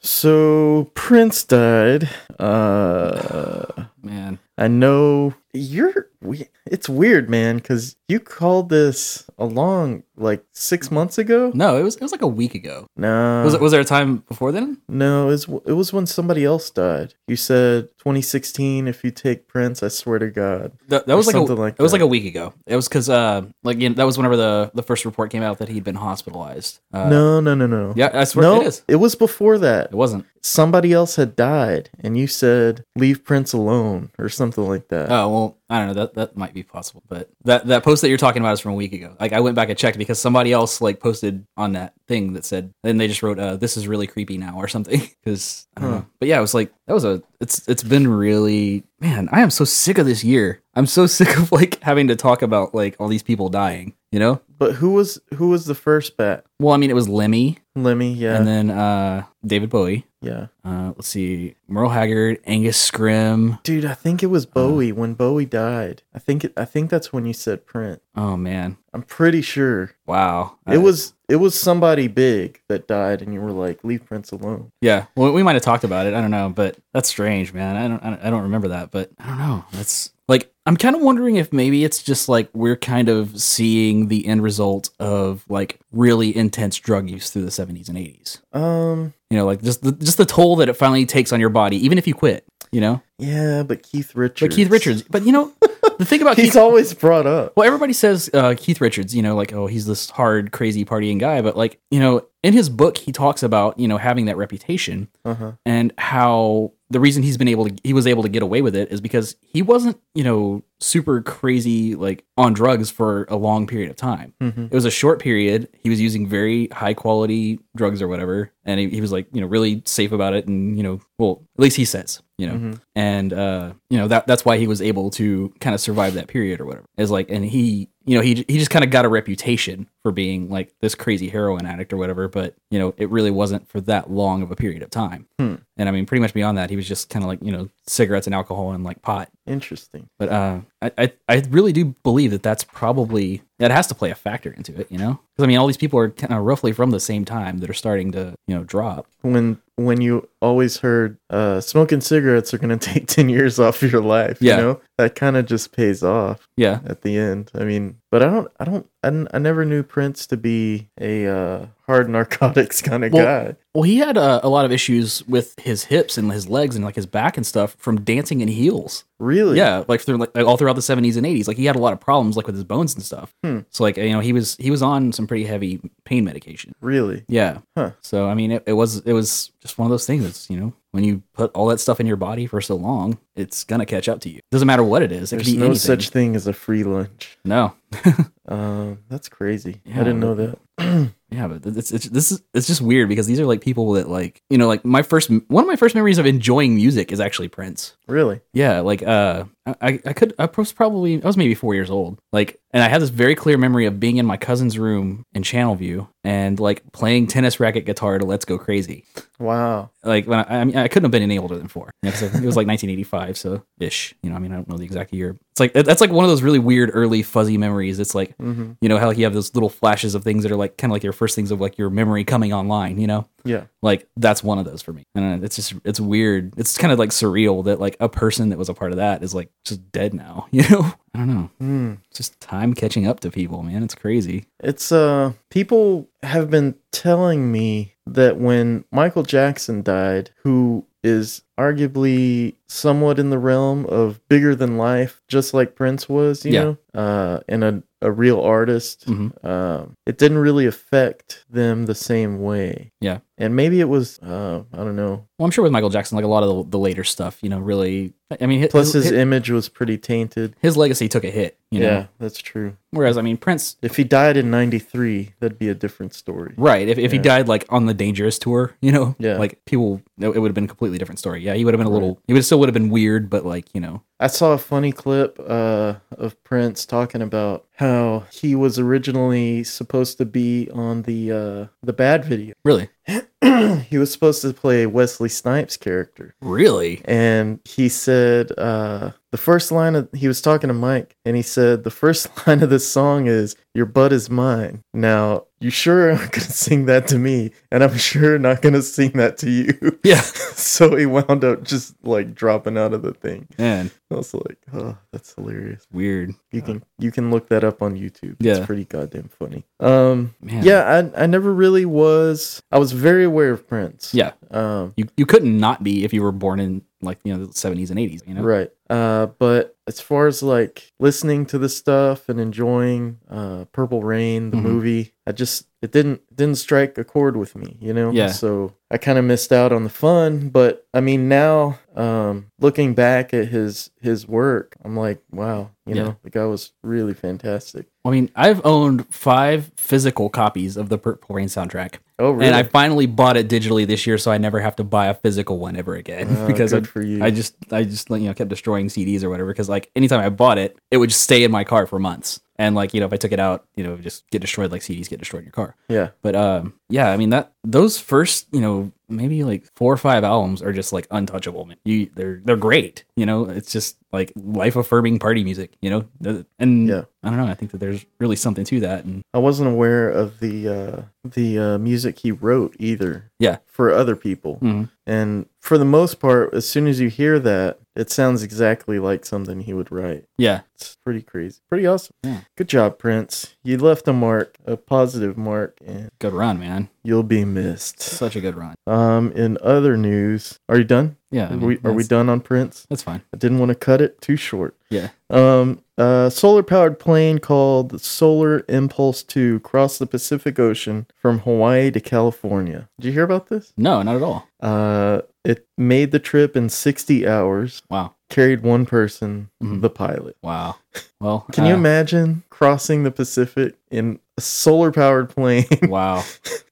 [0.02, 2.10] So Prince died.
[2.38, 10.02] Uh, oh, man, I know you're we- It's weird, man, because you called this along
[10.16, 11.50] like six months ago.
[11.54, 12.86] no, it was it was like a week ago.
[12.96, 14.78] No, Was it was there a time before then?
[14.88, 17.14] no, it was, it was when somebody else died.
[17.26, 18.86] You said 2016.
[18.88, 20.72] If you take Prince, I swear to God.
[20.88, 22.54] That, that was like a, something like it was like a week ago.
[22.66, 25.42] It was because uh like you know, that was whenever the the first report came
[25.42, 26.80] out that he'd been hospitalized.
[26.92, 27.92] Uh, no, no, no, no.
[27.96, 28.82] yeah, I swear no, it is.
[28.88, 29.86] it was before that.
[29.86, 30.26] It wasn't.
[30.42, 35.10] Somebody else had died, and you said leave Prince alone or something like that.
[35.10, 35.94] Oh well, I don't know.
[35.94, 38.72] That that might be possible, but that that post that you're talking about is from
[38.72, 39.16] a week ago.
[39.18, 42.44] Like I went back and checked because somebody else like posted on that thing that
[42.44, 45.00] said, and they just wrote, uh, "This is really creepy now" or something.
[45.24, 45.96] Because I don't Huh.
[46.00, 46.06] know.
[46.20, 47.22] But yeah, it was like that was a.
[47.40, 49.28] It's it's been really man.
[49.32, 50.60] I am so sick of this year.
[50.74, 53.94] I'm so sick of like having to talk about like all these people dying.
[54.12, 54.40] You know.
[54.58, 56.44] But who was who was the first bat?
[56.60, 60.06] Well, I mean, it was Lemmy, Lemmy, yeah, and then uh, David Bowie.
[60.20, 60.46] yeah.
[60.64, 63.62] Uh, let's see, Merle Haggard, Angus Scrimm.
[63.64, 66.02] Dude, I think it was Bowie when Bowie died.
[66.14, 68.00] I think it, I think that's when you said Prince.
[68.14, 70.56] Oh man, I'm pretty sure wow.
[70.66, 74.70] it was it was somebody big that died, and you were like, leave Prince alone.
[74.80, 76.14] Yeah, well, we might have talked about it.
[76.14, 77.76] I don't know, but that's strange, man.
[77.76, 79.64] I don't, I don't, I don't remember that, but I don't know.
[79.72, 84.08] That's like I'm kind of wondering if maybe it's just like we're kind of seeing
[84.08, 88.40] the end result of like really intense drug use through the 70s and 80s.
[88.56, 91.50] Um, You know, like just the, just the toll that it finally takes on your
[91.50, 92.44] body, even if you quit.
[92.72, 94.40] You know, yeah, but Keith Richards.
[94.48, 95.02] but Keith Richards.
[95.02, 95.52] But you know,
[95.98, 97.52] the thing about Keith he's Keith, always brought up.
[97.56, 101.18] well, everybody says uh, Keith Richards, you know, like, oh, he's this hard, crazy partying
[101.20, 101.40] guy.
[101.42, 105.08] But, like, you know, in his book, he talks about, you know, having that reputation
[105.24, 105.52] Uh huh.
[105.64, 108.76] and how the reason he's been able to, he was able to get away with
[108.76, 113.66] it is because he wasn't, you know, super crazy, like on drugs for a long
[113.66, 114.34] period of time.
[114.42, 114.66] Mhm.
[114.70, 115.68] It was a short period.
[115.82, 118.52] He was using very high quality drugs or whatever.
[118.64, 120.46] And he, he was like, you know, really safe about it.
[120.46, 122.80] And, you know, well, at least he says, you know, Mhm.
[122.94, 126.26] and, uh, you know, that, that's why he was able to kind of survive that
[126.26, 126.84] period or whatever.
[126.96, 130.10] Is like, and he, you know, he, he just kind of got a reputation for
[130.10, 132.26] being like this crazy heroin addict or whatever.
[132.26, 135.28] But, you know, it really wasn't for that long of a period of time.
[135.38, 135.54] Hmm.
[135.76, 137.68] And I mean, pretty much beyond that, he was just kind of like, you know,
[137.86, 139.30] cigarettes and alcohol and like pot.
[139.46, 140.08] Interesting.
[140.18, 144.10] But uh, I, I, I really do believe that that's probably that has to play
[144.10, 145.20] a factor into it, you know?
[145.32, 147.70] Because I mean, all these people are kind of roughly from the same time that
[147.70, 149.06] are starting to, you know, drop.
[149.22, 154.02] When when you always heard uh, smoking cigarettes are gonna take ten years off your
[154.02, 154.56] life, Yeah.
[154.56, 157.50] you know that kind of just pays off Yeah, at the end.
[157.54, 160.88] I mean, but I don't, I don't, I, n- I never knew Prince to be
[161.00, 163.56] a uh, hard narcotics kind of Well, guy.
[163.74, 166.84] Well, he had uh, a lot of issues with his hips and his legs and
[166.84, 169.02] like his back and stuff from dancing in heels.
[169.18, 169.56] Really?
[169.58, 171.92] Yeah, like through like all throughout the seventies and eighties, like he had a lot
[171.92, 173.34] of problems like with his bones and stuff.
[173.42, 173.60] Hmm.
[173.70, 176.72] So like you know he was he was on some pretty heavy pain medication.
[176.80, 177.24] Really?
[177.26, 177.58] Yeah.
[177.76, 177.90] Huh.
[178.00, 180.22] So I mean, it, it was it was just one of those things.
[180.22, 183.18] That's you know when you put all that stuff in your body for so long,
[183.34, 184.38] it's gonna catch up to you.
[184.52, 185.32] Doesn't matter what it is.
[185.32, 185.80] It There's no anything.
[185.80, 187.36] such thing as a free lunch.
[187.44, 187.74] No.
[188.46, 189.80] Um, that's crazy.
[189.86, 190.58] Yeah, I didn't know that.
[191.30, 194.08] Yeah, but it's, it's this is it's just weird because these are like people that
[194.08, 197.18] like you know like my first one of my first memories of enjoying music is
[197.18, 197.96] actually Prince.
[198.06, 198.40] really?
[198.52, 202.20] Yeah, like uh, I I could I was probably I was maybe four years old.
[202.32, 205.42] Like, and I had this very clear memory of being in my cousin's room in
[205.42, 209.04] Channelview and like playing tennis racket guitar to "Let's Go Crazy."
[209.40, 209.90] Wow.
[210.04, 211.90] Like when I, I mean I couldn't have been any older than four.
[212.04, 214.14] You know, 'cause it was like 1985, so ish.
[214.22, 215.36] You know, I mean I don't know the exact year.
[215.54, 218.00] It's like that's like one of those really weird early fuzzy memories.
[218.00, 220.56] It's like hmm you know how you have those little flashes of things that are
[220.56, 222.98] like kind of like your first things of like your memory coming online.
[222.98, 223.28] You know?
[223.44, 223.64] Yeah.
[223.82, 225.04] like that's one of those for me.
[225.14, 226.54] And uh, it's just it's weird.
[226.56, 229.22] It's kind of like surreal that like a person that was a part of that
[229.22, 230.92] is like just dead now you know?
[231.14, 231.98] I don't know.
[232.10, 233.84] It's just time catching up to people man.
[233.84, 234.46] It's crazy.
[234.58, 242.54] It's uh people have been telling me that when Michael Jackson died, who is arguably
[242.66, 246.62] somewhat in the realm of bigger than life, just like Prince was, you Yeah.
[246.64, 249.44] know, uh, and a, a real artist, Mhm.
[249.44, 252.90] um, it didn't really affect them the same way.
[253.00, 253.18] Yeah.
[253.38, 255.26] And maybe it was, uh, I don't know.
[255.38, 257.48] well i'm sure with michael jackson like a lot of the, the later stuff you
[257.48, 260.54] know really i mean his, Plus, his his, image was pretty tainted.
[260.62, 262.76] his legacy took a hit you know yeah, that's true.
[262.92, 266.54] whereas i mean prince If he died in 93, that'd be a different story.
[266.56, 266.88] Right.
[266.88, 269.38] If, if he died like on the dangerous tour, you know, Yeah.
[269.38, 271.42] like people, it would have been a completely different story.
[271.44, 273.44] Yeah, he would have been a little, he would still would have been weird, but
[273.44, 278.54] like you know, I saw a funny clip uh, of Prince talking about how he
[278.54, 282.88] was originally supposed to be on the uh, the bad video, really,
[283.90, 286.34] he was supposed to play Wesley Snipes' character.
[286.40, 287.02] Really?
[287.04, 291.42] and he said uh the first line of he was talking to Mike and he
[291.42, 294.84] said the first line of this song is your butt is mine.
[294.92, 299.10] Now, you sure aren't gonna sing that to me, and I'm sure not gonna sing
[299.14, 299.98] that to you.
[300.04, 300.20] Yeah.
[300.20, 303.48] so he wound up just like dropping out of the thing.
[303.58, 305.86] Man, I was like, oh, that's hilarious.
[305.92, 306.32] weird.
[306.52, 308.36] You can you can look that up on YouTube.
[308.40, 308.56] Yeah.
[308.58, 309.64] It's pretty goddamn funny.
[309.80, 310.64] Um Man.
[310.64, 314.14] yeah, I I never really was I was very aware of Prince.
[314.14, 314.32] Yeah.
[314.50, 317.52] Um You you couldn't not be if you were born in like you know the
[317.52, 318.22] seventies and eighties.
[318.26, 318.42] You know.
[318.42, 318.70] Right.
[318.88, 324.50] Uh, but as far as like listening to the stuff and enjoying uh, Purple Rain,
[324.50, 324.62] the Mhm.
[324.62, 328.10] movie, I just it didn't didn't strike a chord with me, you know.
[328.10, 328.28] Yeah.
[328.32, 330.48] So I kind of missed out on the fun.
[330.48, 335.94] But I mean, now um, looking back at his his work, I'm like, wow, you
[335.94, 336.02] Yeah.
[336.02, 337.86] know, the guy was really fantastic.
[338.04, 342.46] I mean, I've owned five physical copies of the Purple Rain soundtrack, Oh, really?
[342.46, 345.14] and I finally bought it digitally this year, so I never have to buy a
[345.14, 346.28] physical one ever again.
[346.30, 347.24] Oh, because I, good for you.
[347.24, 349.50] I just, I just, you know, kept destroying CDs or whatever.
[349.52, 352.40] Because like anytime I bought it, it would just stay in my car for months,
[352.56, 354.40] and like you know, if I took it out, you know, it would just get
[354.42, 355.74] destroyed like CDs get destroyed in your car.
[355.88, 356.10] yeah.
[356.22, 360.24] But um, yeah, I mean that those first, you know, maybe like four or five
[360.24, 361.64] albums are just like untouchable.
[361.64, 361.78] Man.
[361.84, 363.04] You, they're they're great.
[363.16, 365.72] You know, it's just like life affirming party music.
[365.82, 365.90] You
[366.22, 367.02] know, and Yeah.
[367.22, 367.46] I don't know.
[367.46, 369.04] I think that there's really something to that.
[369.04, 373.30] And I wasn't aware of the uh, the uh, music he wrote either.
[373.38, 373.58] Yeah.
[373.66, 374.58] For other people.
[374.62, 374.88] Mhm.
[375.06, 379.24] And for the most part, as soon as you hear that, it sounds exactly like
[379.24, 380.24] something he would write.
[380.38, 381.60] yeah, It's pretty crazy.
[381.68, 382.14] Pretty awesome.
[382.22, 382.40] Yeah.
[382.56, 383.54] Good job, Prince.
[383.62, 386.88] You left a mark, a positive mark, and good run, man.
[387.02, 388.00] you'll be missed.
[388.00, 388.74] Such a good run.
[388.86, 391.16] Um, in other news, are you done?
[391.30, 392.86] Yeah, I are mean, we, are we done on Prince?
[392.88, 393.22] That's fine.
[393.32, 394.76] I didn't want to cut it too short.
[394.90, 395.08] Yeah.
[395.30, 401.40] Um, a solar powered plane called the Solar Impulse 2 crossed the Pacific Ocean from
[401.40, 402.88] Hawaii to California.
[403.00, 403.72] Did you hear about this?
[403.76, 404.48] No, not at all.
[404.60, 408.14] Uh, it made the trip in 60 hours, Wow.
[408.30, 409.80] carried one person, Mhm.
[409.82, 410.36] the pilot.
[410.42, 410.76] Wow.
[411.20, 416.24] Well, Can you uh, imagine crossing the Pacific in a solar powered plane Wow.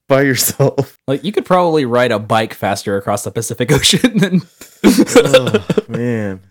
[0.09, 0.99] by yourself?
[1.07, 4.41] Like you could probably ride a bike faster across the Pacific Ocean than.
[4.83, 6.41] oh, man.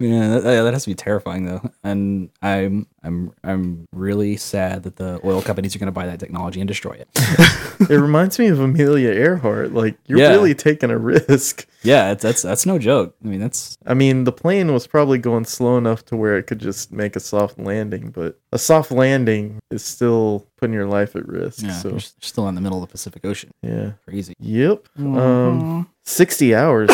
[0.00, 4.96] Yeah, that, that has to be terrifying though, and I'm I'm I'm really sad that
[4.96, 7.08] the oil companies are going to buy that technology and destroy it.
[7.90, 9.72] It reminds me of Amelia Earhart.
[9.74, 10.30] Like, you're Yeah.
[10.30, 11.66] really taking a risk.
[11.82, 13.14] yeah, it's, that's that's no joke.
[13.22, 16.44] I mean, that's I mean, the plane was probably going slow enough to where it
[16.44, 21.14] could just make a soft landing, but a soft landing is still putting your life
[21.16, 21.62] at risk.
[21.64, 23.50] yeah, so, you're still in the middle of the Pacific Ocean.
[23.62, 23.92] yeah.
[24.08, 24.34] Crazy.
[24.38, 24.88] Yep.
[24.98, 25.18] Mm-hmm.
[25.18, 26.90] Um, 60 hours.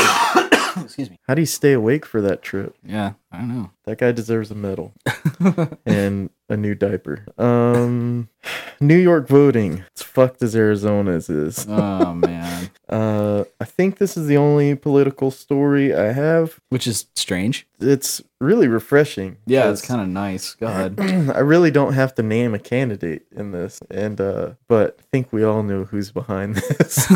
[0.84, 1.18] Excuse me.
[1.26, 2.76] How do you stay awake for that trip?
[2.84, 3.70] Yeah, I don't know.
[3.84, 4.92] That guy deserves a medal
[5.86, 7.24] and a new diaper.
[7.38, 8.28] Um,
[8.80, 9.84] New York voting.
[9.92, 11.64] It's fucked as Arizona's is.
[11.68, 16.58] oh man, Uh, I think this is the only political story I have.
[16.70, 17.68] which is strange.
[17.78, 19.36] It's really refreshing.
[19.46, 20.54] Yeah, it's kind of nice.
[20.54, 20.98] God.
[21.00, 25.32] I really don't have to name a candidate in this, and uh, but I think
[25.32, 27.08] we all know who's behind this.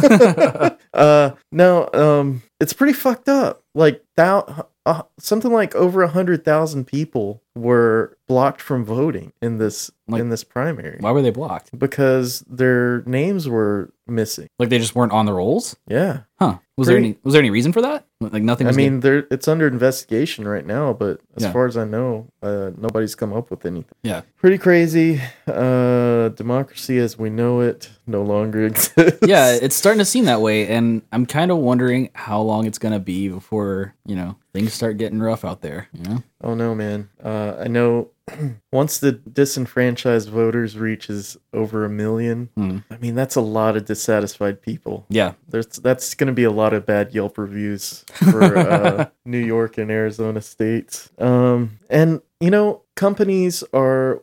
[0.94, 3.62] uh, no, um, it's pretty fucked up.
[3.74, 9.58] Like thou, uh, something like over a hundred thousand people were blocked from voting in
[9.58, 11.76] this Like- in this primary Why were they blocked?
[11.78, 14.48] because their names were missing.
[14.58, 15.76] Like they just weren't on the rolls?
[15.88, 16.20] Yeah,
[16.52, 16.58] Huh?
[16.76, 18.04] Was there any was there any reason for that?
[18.20, 18.66] Like nothing.
[18.66, 21.52] I mean, there it's under investigation right now, but as Yeah.
[21.52, 23.94] far as I know, uh, nobody's come up with anything.
[24.02, 24.22] Yeah.
[24.36, 25.20] pretty crazy.
[25.46, 29.20] Uh, democracy as we know it no longer exists.
[29.26, 32.78] yeah, it's starting to seem that way, and I'm kind of wondering how long it's
[32.78, 35.88] gonna be before you know things start getting rough out there.
[35.92, 36.22] You know?
[36.44, 37.08] Oh no, man.
[37.22, 38.10] Uh, I know.
[38.72, 42.78] Once the disenfranchised voters reaches over a million, Hmm.
[42.90, 45.04] I mean that's a lot of dissatisfied people.
[45.10, 49.38] Yeah, There's that's going to be a lot of bad Yelp reviews for uh, New
[49.44, 51.10] York and Arizona states.
[51.18, 54.22] Um, and you know, companies are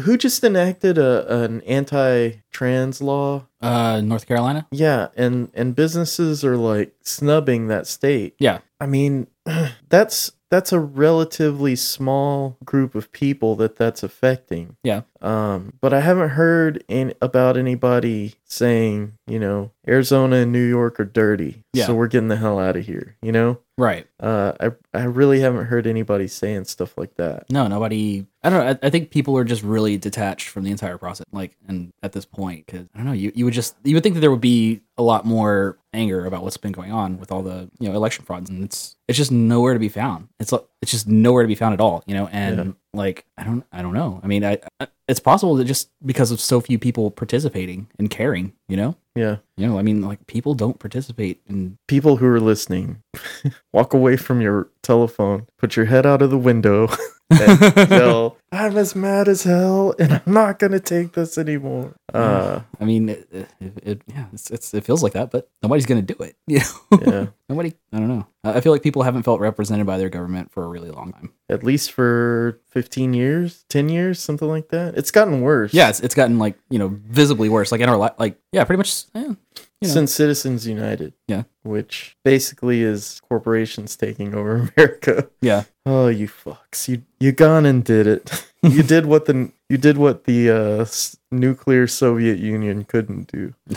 [0.00, 3.46] who- just enacted a an anti-trans law.
[3.60, 4.66] uh, North Carolina.
[4.70, 8.34] Yeah, and and businesses are like snubbing that state.
[8.38, 9.26] Yeah, I mean,
[9.88, 14.76] that's that's a relatively small group of people that that's affecting.
[14.82, 15.02] Yeah.
[15.22, 20.98] Um, but I haven't heard in, about anybody saying, you know, Arizona and New York
[20.98, 21.86] are dirty, Yeah.
[21.86, 23.16] so we're getting the hell out of here.
[23.22, 24.06] You know, right.
[24.20, 27.50] uh, I I really haven't heard anybody saying stuff like that.
[27.50, 28.26] No, nobody.
[28.42, 28.70] I don't know.
[28.82, 31.26] I, I think people are just really detached from the entire process.
[31.32, 34.02] Like, and at this point, because I don't know, you, you would just you would
[34.02, 37.32] think that there would be a lot more anger about what's been going on with
[37.32, 40.28] all the you know election frauds, and it's it's just nowhere to be found.
[40.38, 40.52] It's
[40.82, 42.02] it's just nowhere to be found at all.
[42.06, 42.72] You know, and Yeah.
[42.92, 44.20] like I don't I don't know.
[44.22, 48.08] I mean, I, I it's possible that just because of so few people participating and
[48.10, 49.36] caring, you know, Yeah.
[49.56, 51.76] You know, I mean, like people don't participate in.
[51.88, 53.02] People who are listening,
[53.72, 56.88] walk away from your telephone, put your head out of the window,
[57.30, 61.94] and yell, I'm as mad as hell, and I'm not going to take this anymore.
[62.12, 65.86] Uh, I mean, it, it, it yeah, it's, it's it feels like that, but nobody's
[65.86, 66.34] gonna do it.
[66.48, 66.58] You
[66.90, 67.26] know, yeah.
[67.48, 67.74] nobody.
[67.92, 68.26] I don't know.
[68.42, 71.12] I I feel like people haven't felt represented by their government for a really long
[71.12, 71.32] time.
[71.48, 74.96] At least for 15 years, 10 years, something like that.
[74.98, 75.72] It's gotten worse.
[75.72, 77.70] Yeah, it's, it's gotten like you know visibly worse.
[77.70, 79.04] Like in our li- like yeah, pretty much.
[79.14, 79.36] Yeah, you
[79.82, 79.88] know.
[79.88, 81.12] Since Citizens United.
[81.28, 81.44] Yeah.
[81.62, 85.28] Which basically is corporations taking over America.
[85.40, 86.88] yeah, Oh, you fucks!
[86.88, 88.46] You you gone and did it.
[88.62, 90.86] you did what the you did what the uh,
[91.30, 93.54] nuclear Soviet Union couldn't do.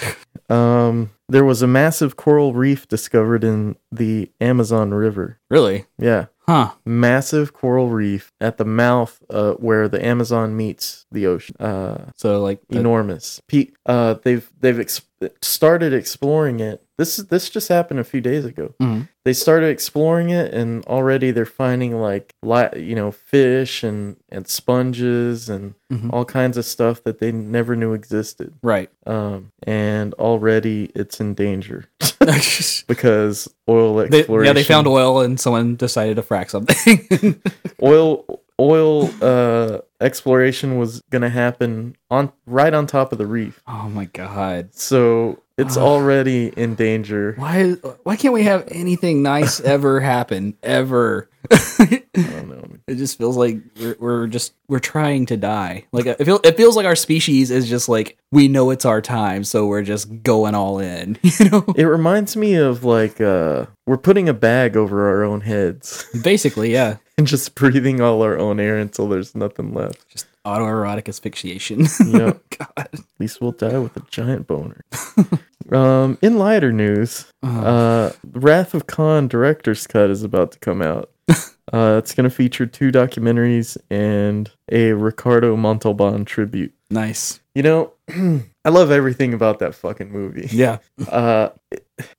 [0.49, 5.39] Um, there was a massive coral reef discovered in the Amazon River.
[5.49, 6.71] really, Yeah, huh?
[6.85, 11.55] massive coral reef at the mouth uh, where the Amazon meets the ocean.
[11.59, 13.41] Uh, So like, the- enormous.
[13.47, 15.01] Pe- uh, they've they've ex-
[15.41, 16.83] started exploring it.
[16.97, 18.73] This this just happened a few days ago.
[18.81, 19.07] Mhm.
[19.25, 24.47] They started exploring it, and already they're finding like li- you know fish and and
[24.47, 26.11] sponges and Mhm.
[26.13, 28.53] all kinds of stuff that they never knew existed.
[28.61, 28.89] right?
[29.07, 31.85] Um, and already it's in danger
[32.87, 34.47] because oil They, exploration.
[34.47, 37.41] yeah, they found oil and someone decided to frack something.
[37.81, 43.61] oil oil uh exploration was gonna happen on right on top of the reef.
[43.67, 44.73] oh my god!
[44.75, 47.35] So it's already in danger.
[47.37, 47.71] Why
[48.03, 51.29] why can't we have anything nice ever happen ever?
[51.51, 52.77] I don't know.
[52.87, 55.85] it just feels like we're, we're just we're trying to die.
[55.91, 59.01] Like it, feel, it feels like our species is just like we know it's our
[59.01, 61.17] time, so we're just going all in.
[61.39, 65.41] You know, It reminds me of like uh we're putting a bag over our own
[65.41, 69.92] heads basically, yeah, and just breathing all our own air until there's nothing left.
[70.09, 71.87] Just autoerotic asphyxiation.
[72.05, 72.33] Yeah.
[72.57, 72.69] God.
[72.77, 74.81] At least we'll die with a giant boner.
[75.71, 81.09] um, in lighter news, uh, Wrath of Khan director's cut is about to come out.
[81.29, 86.73] uh, it's going to feature two documentaries and a Ricardo Montalban tribute.
[86.89, 87.39] nice.
[87.55, 87.93] You know,
[88.65, 90.47] I love everything about that fucking movie.
[90.51, 90.77] Yeah.
[91.09, 91.49] Uh,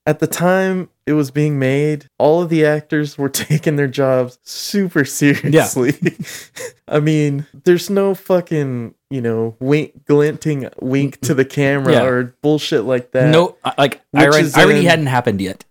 [0.07, 4.39] at the time it was being made, all of the actors were taking their jobs
[4.43, 5.95] super seriously.
[6.01, 6.11] Yeah.
[6.89, 12.05] I mean, there's no fucking, you know, wink, glinting wink to the camera Yeah.
[12.05, 13.31] or bullshit like that.
[13.31, 15.65] no, like Which irony, is irony in- hadn't happened yet.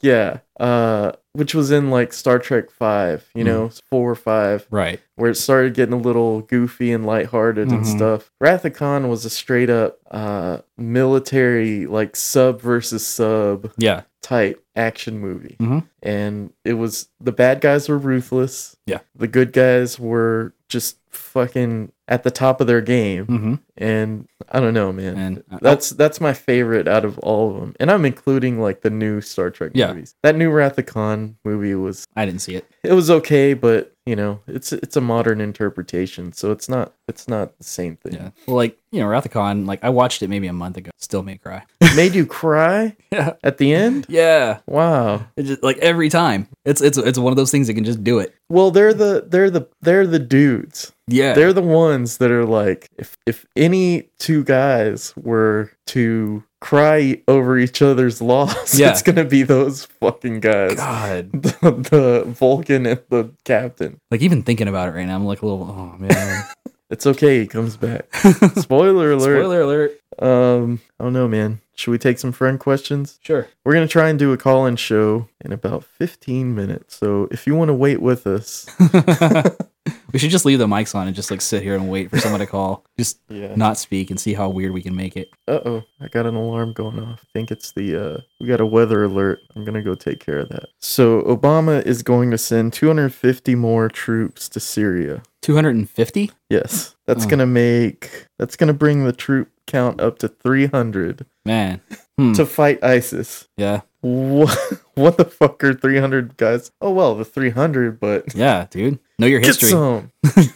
[0.00, 0.38] Yeah.
[0.58, 4.66] Uh, which was in like Star Trek 5, you know, 4 or 5.
[4.70, 5.00] Right.
[5.14, 7.96] where it started getting a little goofy and lighthearted and Mhm.
[7.96, 8.32] stuff.
[8.40, 14.02] Wrath of Khan was a straight up uh, military, like sub versus sub Yeah.
[14.20, 15.56] type action movie.
[15.58, 15.84] Mhm.
[16.02, 18.76] And it was the bad guys were ruthless.
[18.84, 18.98] Yeah.
[19.16, 23.26] The good guys were just fucking at the top of their game.
[23.26, 23.54] Mm-hmm.
[23.78, 25.16] And I don't know, man.
[25.16, 28.82] And uh, That's that's my favorite out of all of them, and I'm including like
[28.82, 29.88] the new Star Trek Yeah.
[29.94, 30.14] movies.
[30.22, 32.66] That new Wrath of Khan movie was I didn't see it.
[32.84, 37.26] it was okay, but you know, it's it's a modern interpretation, so it's not it's
[37.28, 38.14] not the same thing.
[38.14, 38.30] Yeah.
[38.46, 39.66] Well, like you know, Khan.
[39.66, 40.90] Like I watched it maybe a month ago.
[40.96, 41.62] Still made me cry.
[41.96, 43.34] Made you cry Yeah.
[43.42, 44.06] at the end?
[44.08, 44.60] Yeah.
[44.66, 45.26] Wow.
[45.36, 46.48] It just like every time.
[46.64, 48.34] It's it's it's one of those things that can just do it.
[48.48, 50.92] Well, they're the they're the they're the dudes.
[51.06, 51.34] Yeah.
[51.34, 57.56] They're the ones that are like if if any two guys were to cry over
[57.58, 58.90] each other's loss, Yeah.
[58.90, 60.74] it's gonna be those fucking guys.
[60.76, 61.30] God.
[61.58, 63.98] The, the Vulcan and the captain.
[64.10, 65.64] Like even thinking about it right now, I'm like a little.
[65.70, 66.44] Oh man.
[66.90, 68.14] It's okay, he comes back.
[68.56, 69.40] Spoiler alert.
[69.40, 70.00] Spoiler alert.
[70.18, 71.60] Um, I don't know, man.
[71.74, 73.20] Should we take some friend questions?
[73.22, 73.46] Sure.
[73.64, 76.96] We're gonna try and do a call-in show in about 15 minutes.
[76.96, 78.66] So if you want to wait with us,
[80.12, 82.18] we should just leave the mics on and just like sit here and wait for
[82.18, 82.84] someone to call.
[82.98, 83.54] Just yeah.
[83.54, 85.28] not speak and see how weird we can make it.
[85.46, 87.20] Uh oh, I got an alarm going off.
[87.22, 89.38] I think it's the uh, we got a weather alert.
[89.54, 90.66] I'm gonna go take care of that.
[90.80, 95.22] So Obama is going to send 250 more troops to Syria.
[95.42, 96.30] 250?
[96.50, 97.28] Yes, that's Oh.
[97.28, 101.80] gonna make that's gonna bring the troop count up to 300 Man.
[102.18, 102.32] Hmm.
[102.32, 103.46] to fight ISIS.
[103.56, 103.82] yeah.
[104.00, 104.58] What,
[104.94, 106.70] what the fuck are 300 guys?
[106.80, 108.98] Oh, well, the 300, but Yeah, dude.
[109.18, 109.70] Know your get history.
[109.70, 110.12] some.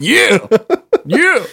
[1.07, 1.45] yeah.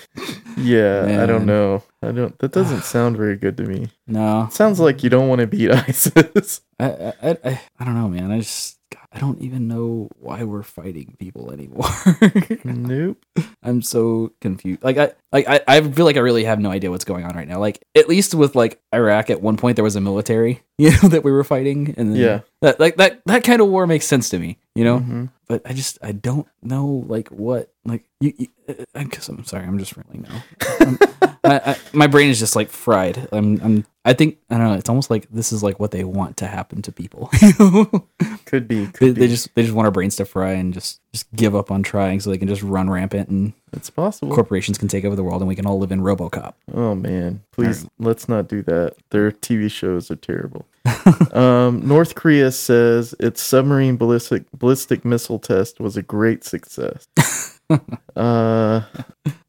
[0.57, 1.07] yeah.
[1.07, 1.83] Yeah, I don't know.
[2.03, 3.87] I don't, that doesn't sound very good to me.
[4.07, 4.43] No.
[4.43, 6.61] It sounds like you don't want to beat ISIS.
[6.79, 8.31] I, I I I I don't know, man.
[8.31, 11.85] I just God, I don't even know why we're fighting people anymore.
[12.63, 13.17] nope.
[13.61, 14.83] I'm so confused.
[14.83, 17.35] Like I like I, I feel like I really have no idea what's going on
[17.35, 17.59] right now.
[17.59, 21.09] Like at least with like Iraq at one point there was a military, you know,
[21.09, 22.39] that we were fighting and then Yeah.
[22.61, 24.99] that like that that kind of war makes sense to me, you know?
[25.03, 25.27] Mhm.
[25.51, 29.43] But I just I don't know like what like you, you uh, I guess I'm
[29.43, 30.39] sorry, I'm just rambling now.
[31.43, 33.27] I, I, my brain is just like fried.
[33.31, 34.73] I'm, I'm, I think I don't know.
[34.73, 37.29] It's almost like this is like what they want to happen to people.
[38.45, 38.85] Could be.
[38.85, 39.27] they, Could they be.
[39.27, 42.19] just, they just want our brains to fry and just, just give up on trying,
[42.19, 44.33] so they can just run rampant and It's possible.
[44.33, 46.53] corporations can take over the world and we can all live in RoboCop.
[46.73, 48.95] Oh man, please let's not do that.
[49.11, 50.65] Their TV shows are terrible.
[51.33, 57.07] um, North Korea says its submarine ballistic ballistic missile test was a great success.
[58.15, 58.81] uh,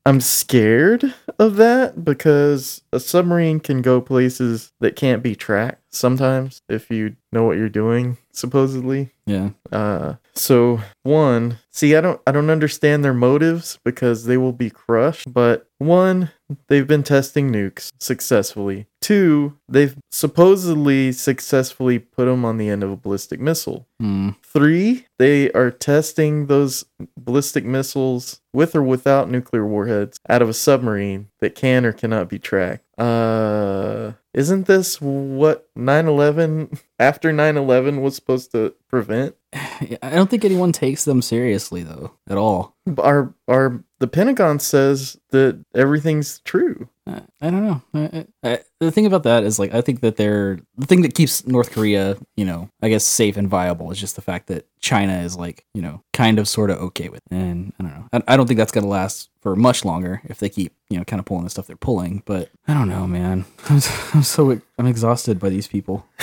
[0.06, 6.62] I'm scared of that because a submarine can go places that can't be tracked sometimes
[6.68, 8.16] if you know what you're doing.
[8.32, 14.36] Supposedly, Yeah, uh, so one, see, I don't, I don't understand their motives because they
[14.36, 15.32] will be crushed.
[15.32, 16.30] But one,
[16.68, 18.86] they've been testing nukes successfully.
[19.01, 23.86] Two, they've supposedly successfully put them on the end of a ballistic missile.
[23.98, 24.30] Hmm.
[24.42, 26.84] Three, they are testing those
[27.16, 32.28] ballistic missiles with or without nuclear warheads out of a submarine that can or cannot
[32.28, 32.84] be tracked.
[32.98, 39.34] Uh, isn't this what 9/11 after 9/11 was supposed to prevent?
[39.55, 42.76] I don't think anyone takes them seriously though at all.
[42.98, 46.88] Our our the Pentagon says that everything's true.
[47.11, 47.82] I, I don't know.
[47.94, 51.14] I, I, the thing about that is like I think that they're the thing that
[51.14, 54.66] keeps North Korea, you know, I guess safe and viable is just the fact that
[54.80, 57.20] China is like, you know, kind of sort of okay with.
[57.30, 57.34] It.
[57.34, 58.06] And I don't know.
[58.12, 61.04] I, I don't think that's gonna last for much longer if they keep, you know,
[61.04, 62.22] kind of pulling the stuff they're pulling.
[62.26, 63.44] But I don't know, man.
[63.68, 66.06] I'm, s- I'm so I'm exhausted by these people.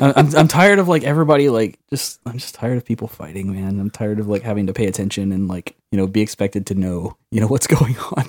[0.00, 3.78] I'm I'm tired of like everybody like just I'm just tired of people fighting, man.
[3.78, 6.74] I'm tired of like having to pay attention and like you know be expected to
[6.74, 8.28] know you know what's going on.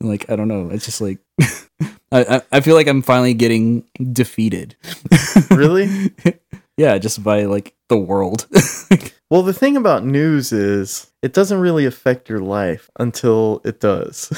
[0.00, 0.70] Like I don't know.
[0.70, 1.18] It's just like
[2.12, 4.76] I I, feel like I'm finally getting defeated.
[5.50, 6.12] Really?
[6.76, 8.46] yeah, just by like the world.
[9.30, 14.30] well, the thing about news is it doesn't really affect your life until it does.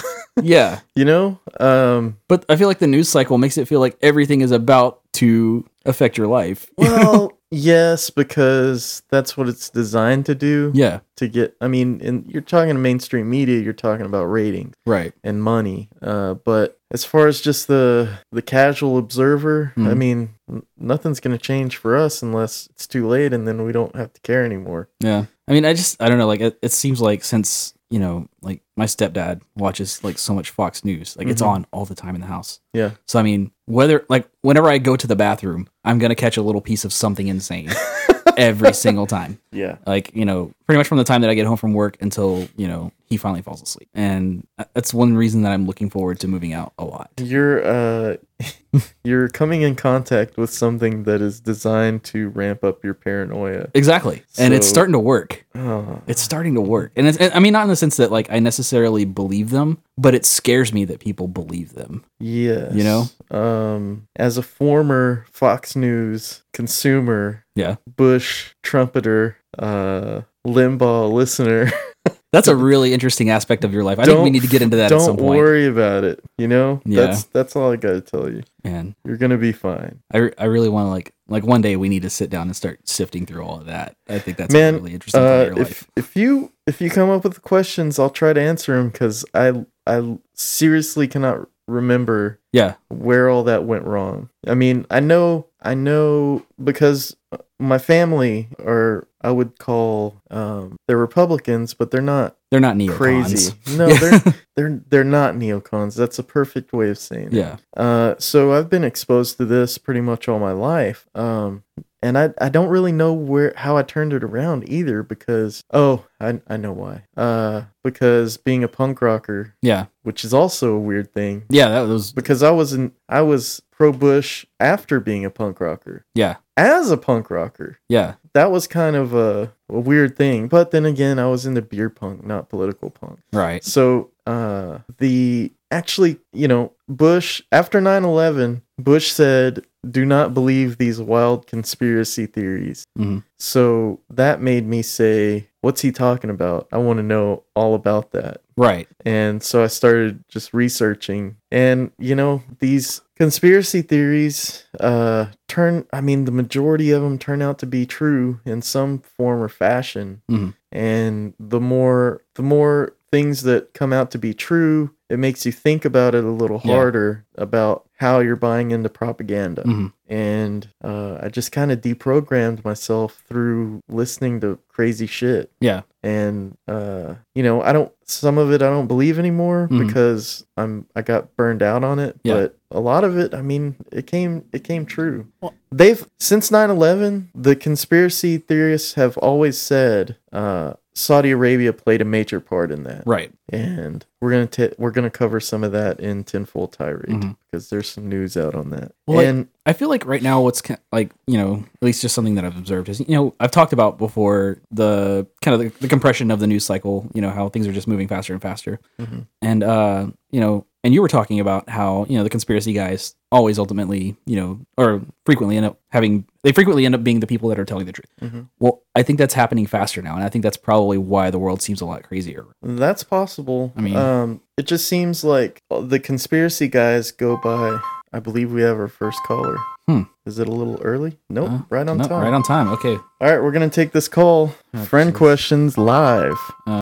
[0.42, 1.38] yeah, you know?
[1.58, 5.00] Um but I feel like the news cycle makes it feel like everything is about
[5.14, 6.70] to affect your life.
[6.78, 10.70] well, yes, because that's what it's designed to do.
[10.74, 14.74] Yeah, To get, I mean, and you're talking to mainstream media, you're talking about ratings.
[14.86, 15.12] right.
[15.24, 15.88] and money.
[16.03, 19.96] Uh, but as far as just the the casual observer, I Mhm.
[19.96, 23.72] mean, n- nothing's going to change for us unless it's too late, and then we
[23.72, 24.88] don't have to care anymore.
[25.01, 25.26] Yeah.
[25.46, 26.26] I mean, I just, I don't know.
[26.26, 30.49] Like, it, it seems like since, you know, like my stepdad watches like so much
[30.51, 31.47] Fox News, like it's Mhm.
[31.49, 32.61] on all the time in the house.
[32.72, 32.93] Yeah.
[33.07, 36.37] So, I mean, whether, like, whenever I go to the bathroom, I'm going to catch
[36.39, 37.68] a little piece of something insane
[38.36, 39.38] every single time.
[39.52, 39.78] Yeah.
[39.84, 42.46] Like, you know, pretty much from the time that I get home from work until,
[42.56, 43.88] you know, he finally falls asleep.
[43.94, 47.10] And that's one reason that I'm looking forward to moving out a lot.
[47.18, 48.16] You're uh
[49.02, 53.66] you're coming in contact with something that is designed to ramp up your paranoia.
[53.74, 54.22] Exactly.
[54.38, 55.44] And it's starting to work.
[55.56, 56.92] Oh, It's starting to work.
[56.94, 60.14] And it's, I mean, not in the sense that like I necessarily believe them, but
[60.14, 62.04] it scares me that people believe them.
[62.20, 62.72] yes.
[62.72, 63.06] You know?
[63.36, 67.76] Um as a former Fox News consumer, Yeah.
[67.96, 71.70] Bush trumpeter, uh Limbaugh listener,
[72.32, 73.98] That's a really interesting aspect of your life.
[73.98, 75.36] I think we need to get into that don't at some point.
[75.36, 76.80] worry about it, you know?
[76.86, 77.06] Yeah.
[77.06, 78.42] That's that's all I got to tell you.
[78.64, 80.00] Man, You're going to be fine.
[80.12, 82.46] I, re- I really want to like like one day we need to sit down
[82.46, 83.96] and start sifting through all of that.
[84.08, 85.90] I think that's Man, a really interesting Uh, your if life.
[85.96, 89.64] if you if you come up with questions, I'll try to answer them because I
[89.86, 94.30] I seriously cannot remember Yeah, where all that went wrong.
[94.46, 97.16] I mean, I know I know because
[97.59, 102.97] my family are I would call um they're Republicans, but they're not they're not neocons.
[102.97, 103.55] crazy.
[103.76, 105.95] No, they're they're they're not neocons.
[105.97, 107.33] That's a perfect way of saying it.
[107.35, 111.07] Yeah, Uh, so I've been exposed to this pretty much all my life.
[111.14, 111.62] Um,
[112.03, 116.07] and I, I don't really know where how I turned it around either because oh
[116.18, 117.05] I I know why.
[117.16, 121.68] Uh, because being a punk rocker, yeah, which is also a weird thing, yeah.
[121.68, 126.07] That was because I was in I was pro Bush after being a punk rocker.
[126.14, 130.48] yeah, As a punk rocker, yeah, that was kind of a, a weird thing.
[130.48, 133.18] But then again, I was into beer punk, not political punk.
[133.32, 133.64] right.
[133.64, 141.00] So, uh, the actually, you know, Bush after 9/11, Bush said, "Do not believe these
[141.00, 143.22] wild conspiracy theories." Mhm.
[143.38, 146.68] So that made me say, "What's he talking about?
[146.72, 148.88] I want to know all about that." Right.
[149.06, 156.00] And so I started just researching, and you know, these conspiracy theories uh turn I
[156.00, 160.22] mean the majority of them turn out to be true in some form or fashion.
[160.30, 160.54] Mhm.
[160.72, 165.50] And the more the more things that come out to be true, it makes you
[165.52, 166.72] think about it a little Yeah.
[166.76, 169.64] harder about how you're buying into propaganda.
[169.64, 169.92] Mhm.
[170.08, 175.82] And uh, I just kind of deprogrammed myself through listening to crazy shit Yeah.
[176.02, 179.86] and uh you know i don't some of it I don't believe anymore Mhm.
[179.86, 182.16] because I'm I got burned out on it.
[182.24, 182.34] Yeah.
[182.34, 185.26] But a lot of it, I mean, it came it came true.
[185.40, 192.05] Well- They've since 9/11, the conspiracy theorists have always said uh, Saudi Arabia played a
[192.05, 193.32] major part in that, Right.
[193.49, 197.36] and we're gonna ta- we're gonna cover some of that in Tinfoil Tirade Mhm.
[197.47, 198.93] because there's some news out on that.
[199.07, 202.03] Well, like- and I feel like right now, what's ki- like, you know, at least
[202.03, 205.61] just something that I've observed is, you know, I've talked about before the kind of
[205.61, 208.32] the, the compression of the news cycle, you know, how things are just moving faster
[208.32, 208.80] and faster.
[209.01, 209.26] Mhm.
[209.41, 213.14] And, uh, you know, and you were talking about how, you know, the conspiracy guys
[213.33, 217.26] always ultimately, you know, or frequently end up having, they frequently end up being the
[217.26, 218.11] people that are telling the truth.
[218.20, 218.49] Mhm.
[218.59, 220.14] Well, I think that's happening faster now.
[220.14, 222.47] And I think that's probably why the world seems a lot crazier.
[222.62, 223.72] That's possible.
[223.76, 227.78] I mean- um, it just seems like the conspiracy guys go by.
[228.12, 229.57] I believe we have our first caller.
[229.89, 230.03] Hmm.
[230.26, 231.18] Is it a little early?
[231.31, 232.22] Nope, Uh, right on time.
[232.22, 232.68] Right on time.
[232.70, 232.97] Okay.
[232.97, 234.53] All right, we're gonna take this call.
[234.74, 235.16] Oh, Friend jeez.
[235.16, 236.35] questions live.
[236.66, 236.81] Uh.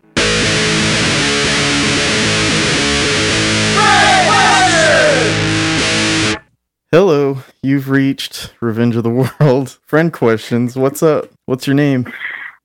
[6.91, 9.11] Hello, you've reached Revenge of the
[9.41, 9.79] World.
[9.87, 10.75] Friend questions.
[10.77, 11.27] What's up?
[11.47, 12.11] What's your name?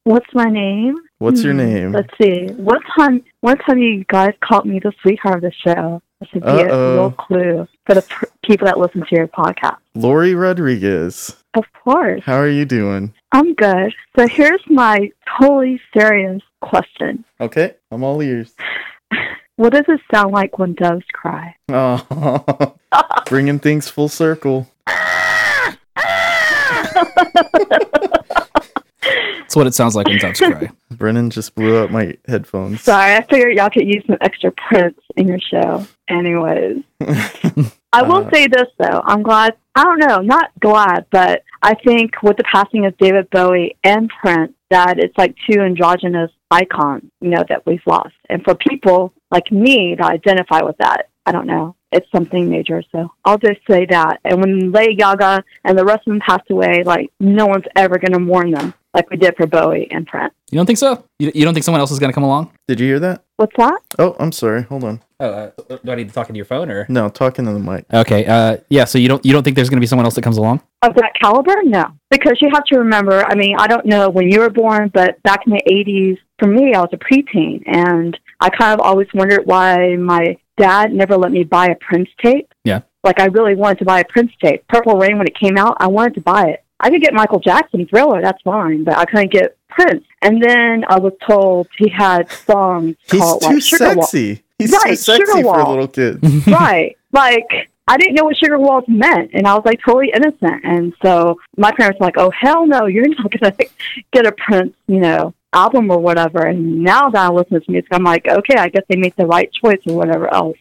[0.06, 0.96] What's my name?
[1.20, 1.92] What's your Hmm, name?
[1.92, 2.48] Let's see.
[2.54, 3.24] What time?
[3.42, 6.02] What time you guys called me the sweetheart of the show?
[6.20, 6.90] That should be a Uh-oh.
[6.94, 9.78] little clue for the pr- people that listen to your podcast.
[9.96, 11.36] Lori Rodriguez.
[11.54, 13.14] Of course, How are you doing?
[13.34, 13.94] I'm good.
[14.18, 17.24] So here's my totally serious question.
[17.42, 18.54] Okay, I'm all ears.
[19.56, 21.56] What does it sound like when doves cry?
[21.70, 22.76] Oh,
[23.26, 24.70] bringing things full circle.
[29.02, 30.70] That's what it sounds like when doves cry.
[30.92, 32.82] Brennan just blew out my headphones.
[32.82, 35.86] Sorry, I figured y'all could use some extra Prince in your show.
[36.08, 36.84] Anyways.
[37.94, 39.02] I will Uh, say this though.
[39.06, 39.56] I'm glad.
[39.76, 44.10] I don't know, not glad, but I think with the passing of David Bowie and
[44.22, 48.14] Prince, that it's like two androgynous icons, you know, that we've lost.
[48.30, 51.76] And for people like me that identify with that, I don't know.
[51.94, 52.84] It's something major.
[52.92, 54.20] So I'll just say that.
[54.26, 57.98] And when Lady Gaga and the rest of them passed away, like no one's ever
[57.98, 60.34] going to mourn them like we did for Bowie and Prince.
[60.52, 61.04] You don't think so?
[61.18, 62.52] You, you don't think someone else is going to come along?
[62.68, 63.24] Did you hear that?
[63.38, 63.80] What's that?
[63.98, 64.64] Oh, I'm sorry.
[64.64, 65.02] Hold on.
[65.20, 65.52] Oh, uh,
[65.84, 66.86] do I need to talk into your phone or?
[66.90, 67.86] No, talking to the mic.
[67.92, 68.26] Okay.
[68.26, 68.86] Uh, yeah.
[68.86, 70.62] So you don't you don't think there's going to be someone else that comes along?
[70.84, 71.56] Of that caliber?
[71.64, 71.86] No.
[72.12, 75.22] Because you have to remember, I mean, I don't know when you were born, but
[75.24, 77.64] back in the 80s, for me, I was a preteen.
[77.66, 82.10] And I kind of always wondered why my dad never let me buy a Prince
[82.22, 82.54] tape.
[82.64, 82.82] Yeah.
[83.04, 84.66] Like, I really wanted to buy a Prince tape.
[84.68, 86.64] Purple Rain, when it came out, I wanted to buy it.
[86.80, 90.06] I could get Michael Jackson Thriller, that's fine, but I couldn't get Prince.
[90.22, 94.06] And then I was told he had songs He's called too like Sugar Wall.
[94.06, 94.44] sexy.
[94.58, 96.20] He's too sexy Sugar for a little kid.
[96.48, 96.98] right.
[97.12, 100.64] Like I didn't know what sugar walls meant, and I was like totally innocent.
[100.64, 103.56] And so my parents were like, "Oh hell no, you're not gonna
[104.14, 107.90] get a Prince, you know, album or whatever." And now that I listen to music,
[107.92, 110.58] I'm like, okay, I guess they made the right choice or whatever else.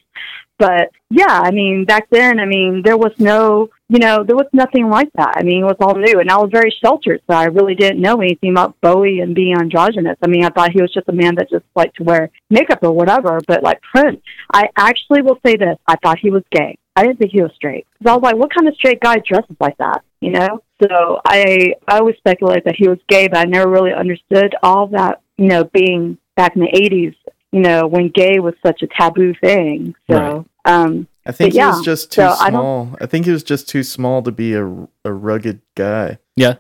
[0.59, 4.47] But yeah, I mean, back then, I mean, there was no, you know, there was
[4.53, 5.33] nothing like that.
[5.37, 8.01] I mean, it was all new, and I was very sheltered, so I really didn't
[8.01, 10.19] know anything about Bowie and being androgynous.
[10.23, 12.79] I mean, I thought he was just a man that just liked to wear makeup
[12.83, 13.41] or whatever.
[13.49, 14.21] But like Prince,
[14.53, 16.79] I actually will say this: I thought he was gay.
[16.95, 17.87] I didn't think he was straight.
[17.87, 17.87] straight.
[17.99, 20.03] 'Cause I was like, what kind of straight guy dresses like that?
[20.21, 20.63] You know?
[20.83, 24.89] So I I always speculated that he was gay, but I never really understood all
[24.89, 25.21] that.
[25.39, 27.15] You know, being back in the '80s,
[27.53, 29.95] you know, when gay was such a taboo thing.
[30.11, 30.47] So.
[30.65, 32.97] Um, I think But yeah, he was just too so small.
[33.01, 34.65] I, think he was just too small to be a,
[35.05, 36.19] a rugged guy.
[36.37, 36.57] Yeah.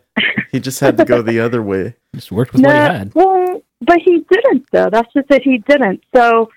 [0.52, 1.94] He just had to go the other way.
[2.14, 3.14] Just worked with what you had.
[3.14, 4.90] Well, but he didn't, though.
[4.90, 6.02] That's just that he didn't.
[6.14, 6.50] So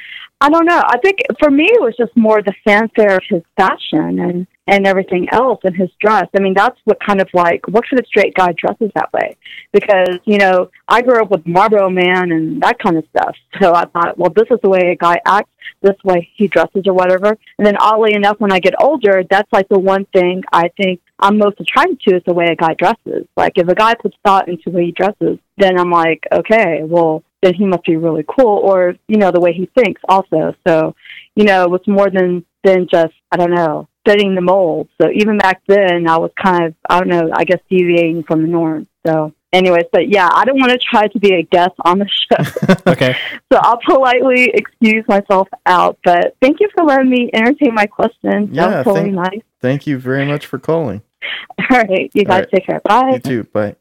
[0.45, 0.79] I don't know.
[0.79, 4.85] I think for me, it was just more the fanfare of his fashion and and
[4.85, 6.27] everything else and his dress.
[6.35, 9.37] I mean, that's what kind of like what kind of straight guy dresses that way?
[9.73, 13.35] Because you know, I grew up with Marlboro Man and that kind of stuff.
[13.59, 15.49] So I thought, well, this is the way a guy acts.
[15.81, 17.35] This way he dresses or whatever.
[17.57, 21.01] And then oddly enough, when I get older, that's like the one thing I think
[21.19, 23.25] I'm most attracted to is the way a guy dresses.
[23.35, 26.81] Like if a guy puts thought into the way he dresses, then I'm like, okay,
[26.83, 30.55] well, then he must be really cool, or you know, the way he thinks also.
[30.67, 30.95] So,
[31.35, 34.87] you know, it was more than than just I don't know fitting the mold.
[35.01, 38.41] So even back then, I was kind of I don't know, I guess deviating from
[38.41, 38.87] the norm.
[39.05, 39.33] So.
[39.53, 42.75] Anyways, but yeah, I don't want to try to be a guest on the show.
[42.91, 43.15] Okay.
[43.53, 45.97] So I'll politely excuse myself out.
[46.03, 48.49] But thank you for letting me entertain my questions.
[48.51, 49.41] Yeah, that was totally thank- nice.
[49.61, 51.01] Thank you very much for calling.
[51.71, 52.49] All right, you guys right.
[52.53, 52.81] take care.
[52.83, 53.11] Bye.
[53.13, 53.43] You too.
[53.45, 53.77] Bye.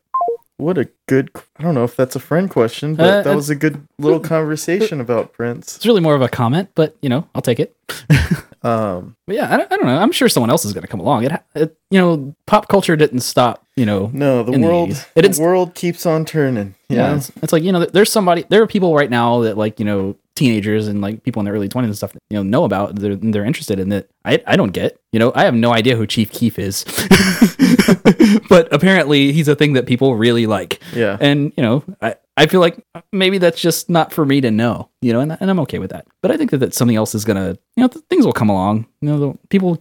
[0.56, 1.30] What a good.
[1.58, 4.20] I don't know if that's a friend question, but Uh, that was a good little
[4.34, 5.76] conversation about Prince.
[5.76, 7.74] It's really more of a comment, but you know, I'll take it.
[8.64, 9.98] Um, But yeah, I don't, I don't know.
[9.98, 11.24] I'm sure someone else is going to come along.
[11.24, 13.62] It, it, you know, pop culture didn't stop.
[13.76, 14.88] You know, no, the the world.
[14.88, 15.06] 80s.
[15.16, 16.74] It the world keeps on turning.
[16.88, 17.10] yeah.
[17.10, 17.16] Yeah.
[17.16, 18.46] It's, it's like you know, there's somebody.
[18.48, 21.54] There are people right now that like you know teenagers and like people in their
[21.54, 24.56] early 20s and stuff you know know about they're, they're interested in that I, I
[24.56, 26.84] don't get you know i have no idea who chief keef is
[28.48, 31.16] but apparently he's a thing that people really like Yeah.
[31.20, 34.88] and you know i I feel like maybe that's just not for me to know,
[35.00, 36.04] you know, and, and I'm okay with that.
[36.20, 38.48] But I think that, that something else is gonna, you know, th- things will come
[38.50, 38.86] along.
[39.00, 39.78] You know, people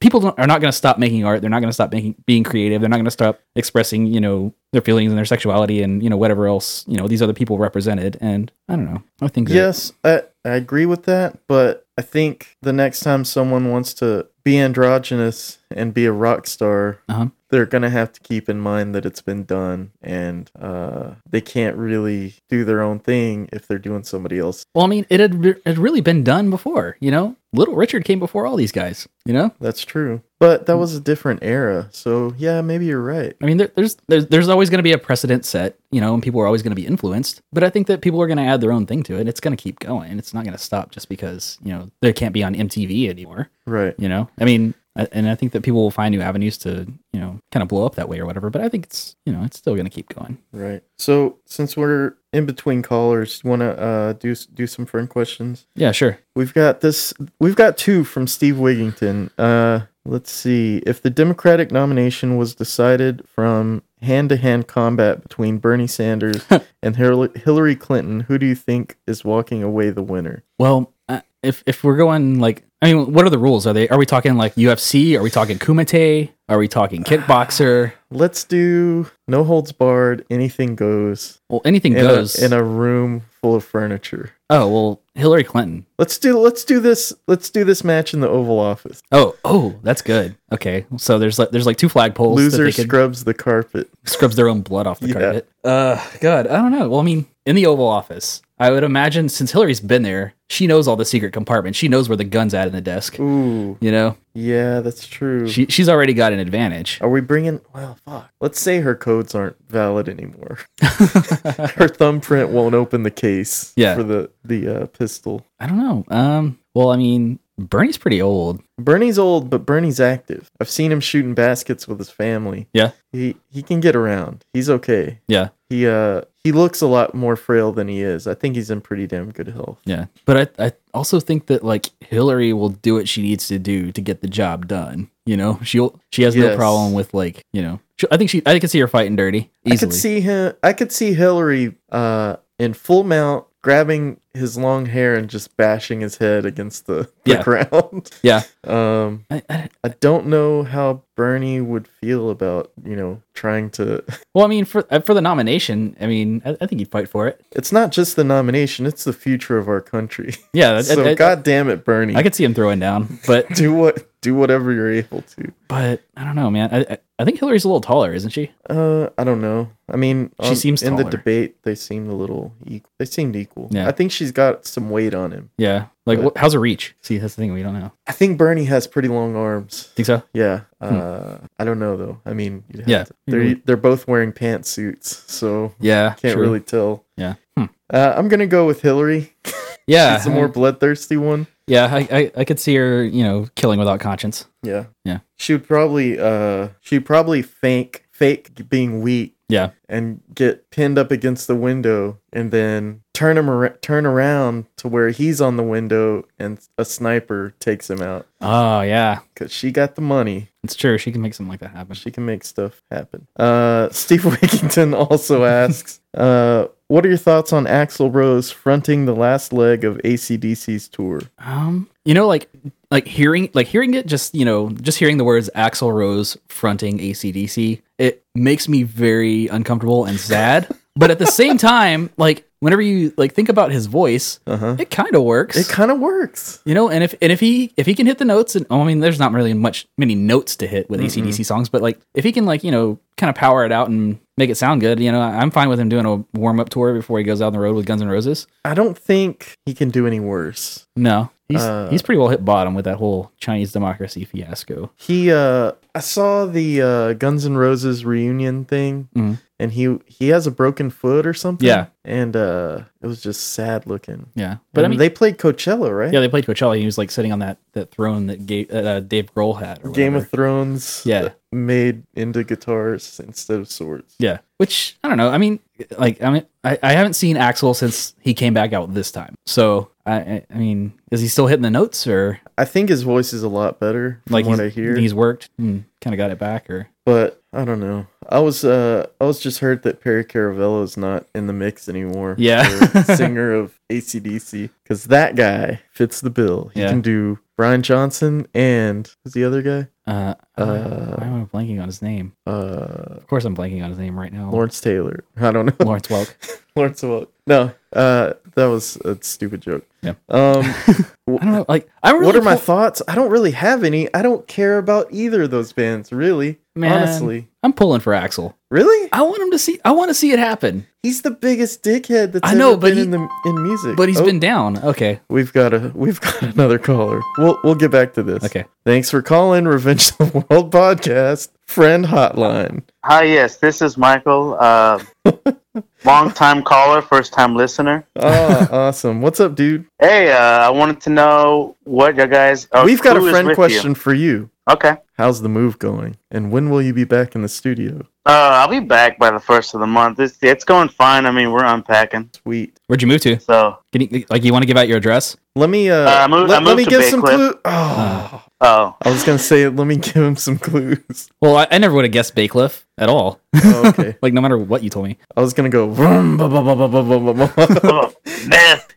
[0.00, 1.42] people don't, are not to stop making art.
[1.42, 2.80] They're not to stop making being creative.
[2.80, 6.16] They're not to stop expressing, you know, their feelings and their sexuality and you know
[6.16, 8.16] whatever else you know these other people represented.
[8.20, 9.02] And I don't know.
[9.20, 13.70] I think Yes, I, I agree with that, but I think the next time someone
[13.70, 17.26] wants to be androgynous and be a rock star, Uh-huh.
[17.50, 21.76] they're gonna have to keep in mind that it's been done, and uh, they can't
[21.76, 24.64] really do their own thing if they're doing somebody else.
[24.74, 26.96] Well, I mean, it had, it had really been done before.
[27.00, 29.08] You know, Little Richard came before all these guys.
[29.26, 33.34] You know, That's true, but that was a different era, so yeah, maybe you're right.
[33.42, 36.14] I mean, there, there's there's there's always going to be a precedent set, you know,
[36.14, 37.42] and people are always going to be influenced.
[37.52, 39.28] But I think that people are going to add their own thing to it.
[39.28, 40.18] It's going to keep going.
[40.18, 43.50] It's not going to stop just because you know they can't be on MTV anymore.
[43.66, 43.94] Right.
[43.98, 47.20] You know, I mean, and I think that people will find new avenues to you
[47.20, 48.48] know kind of blow up that way or whatever.
[48.48, 50.38] But I think it's you know it's still going to keep going.
[50.52, 50.82] Right.
[50.98, 55.66] So since we're in between callers, you want to uh, do do some friend questions?
[55.74, 56.18] Yeah, sure.
[56.34, 57.12] We've got this.
[57.38, 59.30] We've got two from Steve Wigington.
[59.36, 60.82] Uh, let's see.
[60.86, 66.46] If the Democratic nomination was decided from hand-to-hand combat between Bernie Sanders
[66.82, 70.42] and Hillary Hillary Clinton, who do you think is walking away the winner?
[70.58, 73.66] Well, uh, if if we're going like, I mean, what are the rules?
[73.66, 75.18] Are they are we talking like UFC?
[75.18, 76.30] Are we talking kumite?
[76.48, 77.92] Are we talking kickboxer?
[78.10, 80.24] Let's do no holds barred.
[80.30, 81.40] Anything goes.
[81.48, 82.40] Well, anything In goes.
[82.40, 84.32] a, in a room full of furniture.
[84.48, 85.84] oh well, Hillary Clinton.
[85.98, 89.02] Let's do let's do this let's do this match in the Oval Office.
[89.12, 90.36] Oh, oh, that's good.
[90.50, 92.50] Okay, so there's like there's like two flagpoles.
[92.50, 93.90] that Loser scrubs the carpet.
[94.06, 95.12] scrubs their own blood off the Yeah.
[95.20, 95.48] carpet.
[95.64, 96.88] Uh, God, I don't know.
[96.88, 100.66] Well, I mean, in the Oval Office, I would imagine since Hillary's been there, she
[100.66, 101.78] knows all the secret compartments.
[101.78, 103.18] She knows where the gun's at in the desk.
[103.18, 105.48] Ooh, You know, yeah, that's true.
[105.48, 106.98] she she's already got an advantage.
[107.00, 107.60] Are we bringing?
[107.74, 108.30] Well, fuck.
[108.40, 110.58] Let's say her codes aren't valid anymore.
[110.82, 113.72] her thumbprint won't open the case.
[113.76, 113.94] Yeah.
[113.94, 115.46] For the the uh, pistol.
[115.58, 116.04] I don't know.
[116.08, 118.62] Um, well, I mean, Bernie's pretty old.
[118.78, 120.50] Bernie's old, but Bernie's active.
[120.60, 122.68] I've seen him shooting baskets with his family.
[122.72, 124.44] Yeah, He he can get around.
[124.52, 125.20] He's okay.
[125.28, 128.26] yeah, He uh he looks a lot more frail than he is.
[128.26, 129.78] I think he's in pretty damn good health.
[129.84, 130.06] yeah.
[130.24, 133.92] But I I also think that like Hillary will do what she needs to do
[133.92, 135.10] to get the job done.
[135.26, 137.80] You know, she'll she has no problem with like you know.
[137.96, 140.54] She, I think she I can see her fighting dirty I could see him.
[140.62, 146.00] I could see Hillary uh in full mount grabbing his long hair and just bashing
[146.00, 147.42] his head against the, the Yeah.
[147.42, 148.10] ground.
[148.22, 148.42] yeah.
[148.64, 154.02] Um, I, I, I don't know how Bernie would feel about you know trying to.
[154.34, 157.08] well, I mean, for uh, for the nomination, I mean, I, I think he'd fight
[157.08, 157.44] for it.
[157.52, 160.34] It's not just the nomination; it's the future of our country.
[160.52, 162.16] Yeah, so I, God damn it, Bernie!
[162.16, 165.52] I could see him throwing down, but do what do whatever you're able to.
[165.68, 166.68] but I don't know, man.
[166.72, 168.50] I I, think Hillary's a little taller, isn't she?
[168.68, 169.70] Uh, I don't know.
[169.90, 172.54] I mean, She seems in the debate they seemed a little.
[172.66, 172.90] Equal.
[172.98, 173.68] They seemed equal.
[173.70, 173.86] Yeah.
[173.88, 175.50] I think she's got some weight on him.
[175.56, 175.86] Yeah.
[176.06, 176.94] Like, But- wh- how's her reach?
[177.00, 177.90] See, that's the thing we don't know.
[178.06, 179.90] I think Bernie has pretty long arms.
[179.94, 180.22] Think so?
[180.34, 180.60] Yeah.
[180.80, 182.20] Uh, I don't know though.
[182.26, 182.90] I mean, you'd have Hmm.
[182.90, 183.04] Yeah.
[183.04, 186.14] to- they're they're both wearing pantsuits, so Yeah.
[186.20, 186.42] can't true.
[186.42, 187.04] really tell.
[187.16, 187.34] Yeah.
[187.56, 187.64] Hmm.
[187.92, 189.32] Uh, I'm gonna go with Hillary.
[189.86, 190.16] Yeah.
[190.16, 191.48] She's the more bloodthirsty one.
[191.66, 191.88] yeah.
[191.92, 194.46] I, I I could see her, you know, killing without conscience.
[194.62, 194.84] Yeah.
[195.04, 195.18] Yeah.
[195.36, 199.70] She would probably uh she'd probably fake fake being weak Yeah.
[199.88, 204.88] and get pinned up against the window and then turn him ar- turn around to
[204.88, 209.20] where he's on the window and a sniper takes him out Oh yeah.
[209.34, 210.48] cuz she got the money.
[210.62, 210.98] It's true.
[210.98, 211.94] She can make something like that happen.
[211.94, 213.26] She can make stuff happen.
[213.36, 219.14] Uh Steve Wigington also asks uh what are your thoughts on Axl Rose fronting the
[219.14, 221.20] last leg of ACDC's tour?
[221.38, 222.50] Um, you know, like
[222.90, 226.98] like hearing like hearing it, just you know, just hearing the words Axl Rose fronting
[226.98, 230.66] ACDC, it makes me very uncomfortable and sad.
[230.96, 234.76] but at the same time, like whenever you like think about his voice, Uh-huh.
[234.78, 235.56] it kind of works.
[235.56, 236.60] It kind of works.
[236.64, 238.80] you know, and if and if he if he can hit the notes, and oh,
[238.80, 242.00] I mean, there's not really much many notes to hit with ACDC songs, but like
[242.14, 244.80] if he can like you know kind of power it out and make it sound
[244.80, 247.42] good, you know, I'm fine with him doing a warm up tour before he goes
[247.42, 248.46] out on the road with Guns N' Roses.
[248.64, 250.86] I don't think he can do any worse.
[250.96, 254.90] No, he's Uh, he's pretty well hit bottom with that whole Chinese democracy fiasco.
[254.96, 259.38] He uh I saw the uh Guns N' Roses reunion thing Mhm.
[259.58, 261.66] and he he has a broken foot or something.
[261.66, 261.86] Yeah.
[262.04, 264.26] And uh it was just sad looking.
[264.34, 266.12] Yeah, but But I mean, they played Coachella, right?
[266.12, 266.78] yeah, they played Coachella.
[266.78, 269.80] He was like sitting on that that throne that gave, uh, Dave Grohl had.
[269.84, 271.30] Or Game of Thrones Yeah.
[271.52, 274.14] made into guitars instead of swords.
[274.18, 275.28] yeah, which I don't know.
[275.30, 275.60] I mean,
[275.98, 279.34] like I mean I, I haven't seen Axl since he came back out this time.
[279.46, 283.32] So I I, mean, is he still hitting the notes or I think his voice
[283.32, 284.96] is a lot better like what I hear.
[284.96, 288.06] he's worked and kind of got it back or but I don't know.
[288.28, 291.88] I was uh I was just hurt that Perry Caravello is not in the mix
[291.88, 292.34] anymore.
[292.38, 292.62] Yeah.
[293.04, 296.70] singer of ACDC because that guy fits the bill.
[296.74, 296.90] He Yeah.
[296.90, 299.86] can do Brian Johnson and who's the other guy?
[300.10, 302.32] uh, Uh, why am I blanking on his name?
[302.46, 304.50] Uh, Of course I'm blanking on his name right now.
[304.50, 305.24] Lawrence Taylor.
[305.36, 305.74] I don't know.
[305.84, 306.34] Lawrence Welk.
[306.74, 307.26] Lawrence Welk.
[307.50, 309.84] No, uh, that was a stupid joke.
[310.02, 310.14] Yeah.
[310.28, 311.64] Um, I don't know.
[311.68, 313.02] Like I don't what really are my pull- thoughts?
[313.08, 314.12] I don't really have any.
[314.14, 316.58] I don't care about either of those bands, really.
[316.76, 316.92] Man.
[316.92, 318.54] Honestly, I'm pulling for Axl.
[318.70, 319.78] really, I want him to see.
[319.84, 320.86] I want to see it happen.
[321.02, 323.96] he's the biggest dickhead that's I know, ever but been he- in the in music.
[323.96, 324.78] But he's Oh, been down.
[324.78, 325.20] Okay.
[325.28, 327.20] We've got a we've got another caller.
[327.38, 328.44] We'll we'll get back to this.
[328.44, 328.64] Okay.
[328.86, 332.82] Thanks for calling Revenge of the World podcast friend hotline.
[333.04, 334.56] Hi, yes, this is Michael.
[334.58, 335.02] Uh,
[336.04, 338.06] long time caller, first time listener.
[338.16, 339.20] Oh, awesome.
[339.20, 339.86] What's up, dude?
[339.98, 342.68] Hey, uh, I wanted to know what you guys.
[342.72, 344.20] Oh, We've got a friend with question for you.
[344.20, 344.50] You?
[344.70, 344.96] Okay.
[345.14, 346.16] How's the move going?
[346.30, 348.06] And when will you be back in the studio?
[348.24, 350.20] Uh, I'll be back by the first of the month.
[350.20, 351.26] It's, it's going fine.
[351.26, 352.30] I mean, we're unpacking.
[352.42, 352.78] Sweet.
[352.86, 353.40] Where'd you move to?
[353.40, 355.36] So, can you, like you want to give out your address?
[355.56, 357.54] Let me uh, uh moved, let, let, me give Bay some clues.
[357.64, 358.44] Oh.
[358.60, 358.96] oh.
[359.02, 361.28] I was gonna say let me give him some clues.
[361.40, 363.40] Well, I, I never would have guessed Bacliff at all.
[363.56, 364.16] Oh, okay.
[364.22, 365.18] like no matter what you told me.
[365.36, 367.80] I was gonna go vroom, bah, bah, bah, bah, bah, bah, bah.
[367.84, 368.14] oh,
[368.46, 368.94] meth.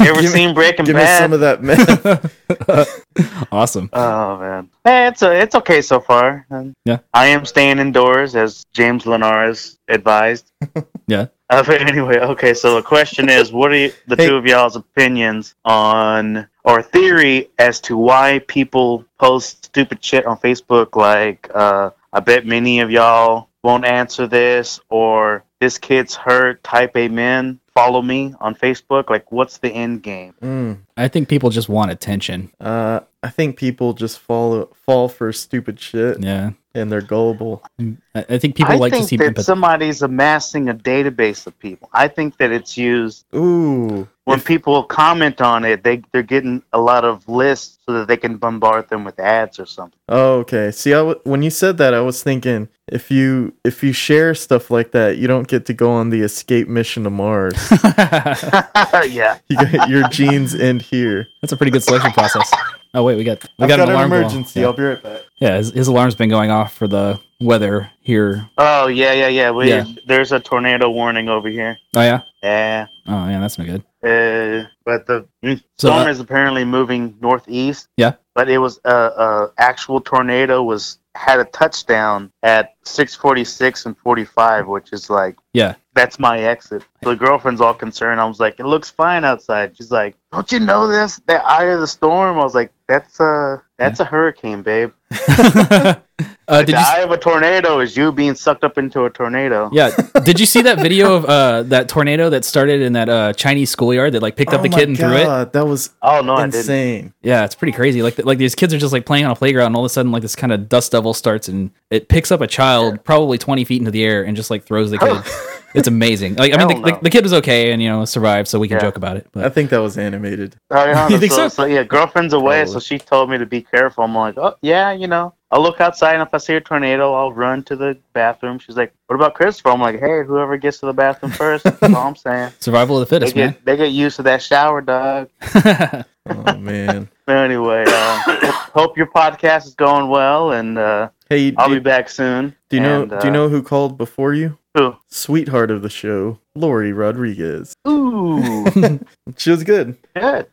[0.00, 1.30] You ever seen Breaking give Bad?
[1.30, 3.48] Give me some of that meth.
[3.52, 3.88] awesome.
[3.94, 4.68] Oh man.
[4.84, 6.46] Hey, it's a, it's okay so far.
[6.84, 6.98] Yeah.
[7.14, 10.50] I am staying indoors as James Linares advised.
[11.08, 11.26] Yeah.
[11.50, 12.54] Uh, but anyway, okay.
[12.54, 14.28] So the question is, what are you, the Hey.
[14.28, 20.38] two of y'all's opinions on or theory as to why people post stupid shit on
[20.38, 20.94] Facebook?
[20.96, 26.62] Like, uh, I bet many of y'all won't answer this, or this kid's hurt.
[26.62, 27.58] Type amen.
[27.74, 29.08] Follow me on Facebook.
[29.08, 30.34] Like, what's the end game?
[30.42, 32.50] Mm, I think people just want attention.
[32.60, 36.50] uh, I think people just fall fall for stupid shit Yeah.
[36.74, 37.62] and they're gullible.
[37.78, 39.44] I, I think people I like think to see that empathy.
[39.44, 41.88] somebody's amassing a database of people.
[41.92, 44.08] I think that it's used Ooh.
[44.24, 45.84] when if- people comment on it.
[45.84, 49.60] They they're getting a lot of lists so that they can bombard them with ads
[49.60, 49.98] or something.
[50.08, 50.72] Oh, okay.
[50.72, 54.34] See, I w- when you said that, I was thinking if you if you share
[54.34, 57.54] stuff like that, you don't get to go on the escape mission to Mars.
[59.10, 59.38] yeah.
[59.48, 61.26] you got your genes end here.
[61.40, 62.50] That's a pretty good selection process.
[62.94, 64.22] Oh wait, we got we got, got, an an alarm going.
[64.22, 64.60] emergency.
[64.60, 65.22] Yeah, I'll be right back.
[65.40, 68.48] yeah his, his alarm's been going off for the weather here.
[68.58, 69.50] Oh yeah yeah yeah.
[69.50, 69.84] We, Yeah.
[70.06, 71.78] There's a tornado warning over here.
[71.96, 72.20] Oh yeah.
[72.42, 72.86] Yeah.
[73.06, 73.82] Oh yeah, that's no good.
[74.02, 77.88] Uh, but the mm, So, storm uh, is apparently moving northeast.
[77.96, 78.14] Yeah.
[78.34, 83.96] But it was a uh, uh, actual tornado was had a touchdown at 6:46 and
[83.98, 85.74] 45, which is like Yeah.
[85.94, 86.84] that's my exit.
[87.02, 88.20] The girlfriend's all concerned.
[88.20, 89.76] I was like, it looks fine outside.
[89.76, 91.20] She's like, don't you know this?
[91.26, 92.38] That eye of the storm.
[92.38, 94.92] I was like, that's a that's a hurricane, babe.
[96.48, 96.78] uh, did the you?
[96.86, 99.70] eye of a tornado is you being sucked up into a tornado.
[99.72, 99.90] Yeah.
[100.24, 103.70] Did you see that video of uh, that tornado that started in that uh, Chinese
[103.70, 105.52] schoolyard that like picked up oh the my kid and threw it?
[105.52, 106.56] That was Oh no, I didn't.
[106.56, 107.14] insane.
[107.22, 108.02] Yeah, it's pretty crazy.
[108.02, 109.92] Like like these kids are just like playing on a playground, and all of a
[109.92, 113.38] sudden like this kind of dust devil starts and it picks up a child probably
[113.38, 115.22] twenty feet into the air and just like throws the kid.
[115.74, 116.34] it's amazing.
[116.36, 116.98] Like I mean, the, Hell the, no.
[117.02, 118.82] the kid was okay and you know survived, so we can Yeah.
[118.82, 119.26] joke about it.
[119.34, 120.56] I But think that was animated.
[120.70, 121.64] Oh, You think so, so?
[121.64, 122.80] yeah, girlfriend's away, so Probably.
[122.86, 124.04] she told me to be careful.
[124.04, 127.12] I'm like, oh yeah, you know, I'll look outside, and if I see a tornado,
[127.14, 128.58] I'll run to the bathroom.
[128.58, 129.70] She's like, what about Christopher?
[129.70, 131.64] I'm like, hey, whoever gets to the bathroom first.
[131.64, 132.52] That's all I'm saying.
[132.60, 133.50] survival of the They fittest, man.
[133.52, 135.28] get they get used to that shower, dog.
[136.24, 137.08] Oh man.
[137.26, 138.22] Anyway, uh,
[138.74, 142.54] hope your podcast is going well, and uh, Hey, I'll do, be back soon.
[142.68, 144.56] do you know And, do you uh, know who called before you?
[144.74, 144.96] Who?
[145.08, 147.74] Sweetheart of the show, Lori Rodriguez.
[147.86, 148.64] Ooh,
[149.36, 149.96] She was good.
[150.14, 150.46] good.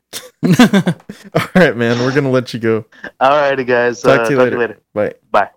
[0.44, 2.00] All right, man.
[2.00, 2.86] We're gonna let you go.
[3.22, 4.02] Alrighty, guys.
[4.02, 4.80] Talk uh, to you later.
[4.94, 5.14] Bye.
[5.32, 5.50] Bye.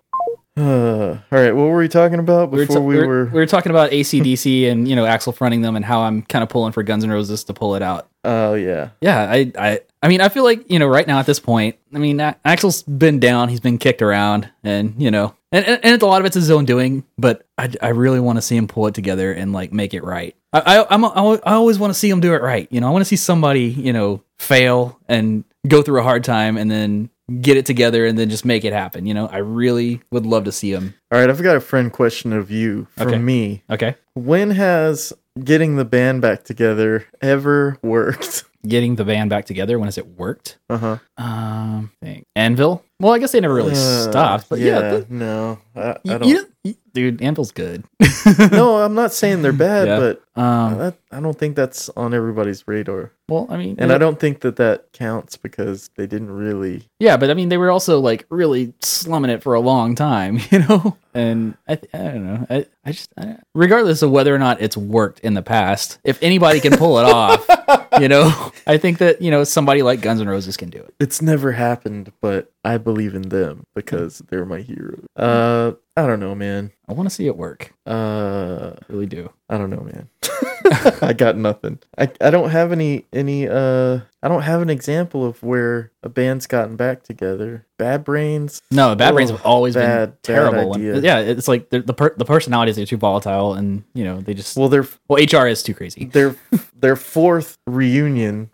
[0.55, 1.51] Uh, all right.
[1.51, 3.25] What were we talking about we were, before ta- we we, were, were?
[3.25, 6.43] we were talking about ACDC and you know Axl fronting them and how I'm kind
[6.43, 8.07] of pulling for Guns N' Roses to pull it out.
[8.23, 8.89] Oh yeah.
[9.01, 11.77] Yeah, I, I, I mean, I feel like you know, right now at this point,
[11.93, 15.79] I mean, A- Axl's been down, he's been kicked around, and you know, and and,
[15.85, 17.05] and a lot of it's his own doing.
[17.17, 20.03] But I, I really want to see him pull it together and like make it
[20.03, 20.35] right.
[20.51, 22.67] I, I I'm, I always want to see him do it right.
[22.71, 26.25] You know, I want to see somebody you know fail and go through a hard
[26.25, 29.05] time and then get it together and then just make it happen.
[29.05, 30.93] You know, I really would love to see him.
[31.11, 31.29] All right.
[31.29, 33.17] I've got a friend question of you from Okay.
[33.17, 33.63] me.
[33.69, 33.95] Okay.
[34.13, 38.43] When has getting the band back together ever worked?
[38.67, 40.57] getting the band back together when has it worked?
[40.69, 40.97] Uh huh.
[41.17, 42.25] Um, thing.
[42.35, 42.83] Anvil.
[42.99, 46.17] Well, I guess they never really stopped, but yeah, yeah, the- no, I, I y-
[46.17, 46.25] don't.
[46.27, 47.83] you- y- dude, Anvil's good.
[48.51, 49.99] no, I'm not saying they're bad, Yeah.
[49.99, 53.95] but um, that, I don't think that's on everybody's radar, well, I mean, and yeah,
[53.95, 56.83] I don't think that that counts because they didn't really.
[56.99, 60.39] yeah, but I mean, they were also like really slumming it for a long time,
[60.51, 60.95] you know.
[61.15, 62.47] And I, th- I don't know.
[62.49, 66.21] I, I just, I, regardless of whether or not it's worked in the past, if
[66.23, 67.45] anybody can pull it off,
[67.99, 70.93] you know, I think that you know somebody like Guns N' Roses can do it.
[70.99, 75.05] It's never happened, but I believe in them because they're my heroes.
[75.17, 76.71] Uh, I don't know, man.
[76.87, 77.73] I want to see it work.
[77.85, 79.31] Uh, I really do.
[79.49, 80.07] I don't know, man.
[81.01, 81.79] I got nothing.
[81.97, 86.07] I, I don't have any any uh I don't have an example of where a
[86.09, 87.65] band's gotten back together.
[87.77, 88.61] Bad Brains.
[88.71, 90.73] No, Bad Brains Oh, have always bad- been terrible.
[90.73, 90.95] idea.
[90.95, 94.21] And, yeah, it's like the the, per, the personalities are too volatile, and you know
[94.21, 96.05] they just well, they're Well, HR is too crazy.
[96.05, 96.33] their
[96.79, 98.49] their fourth reunion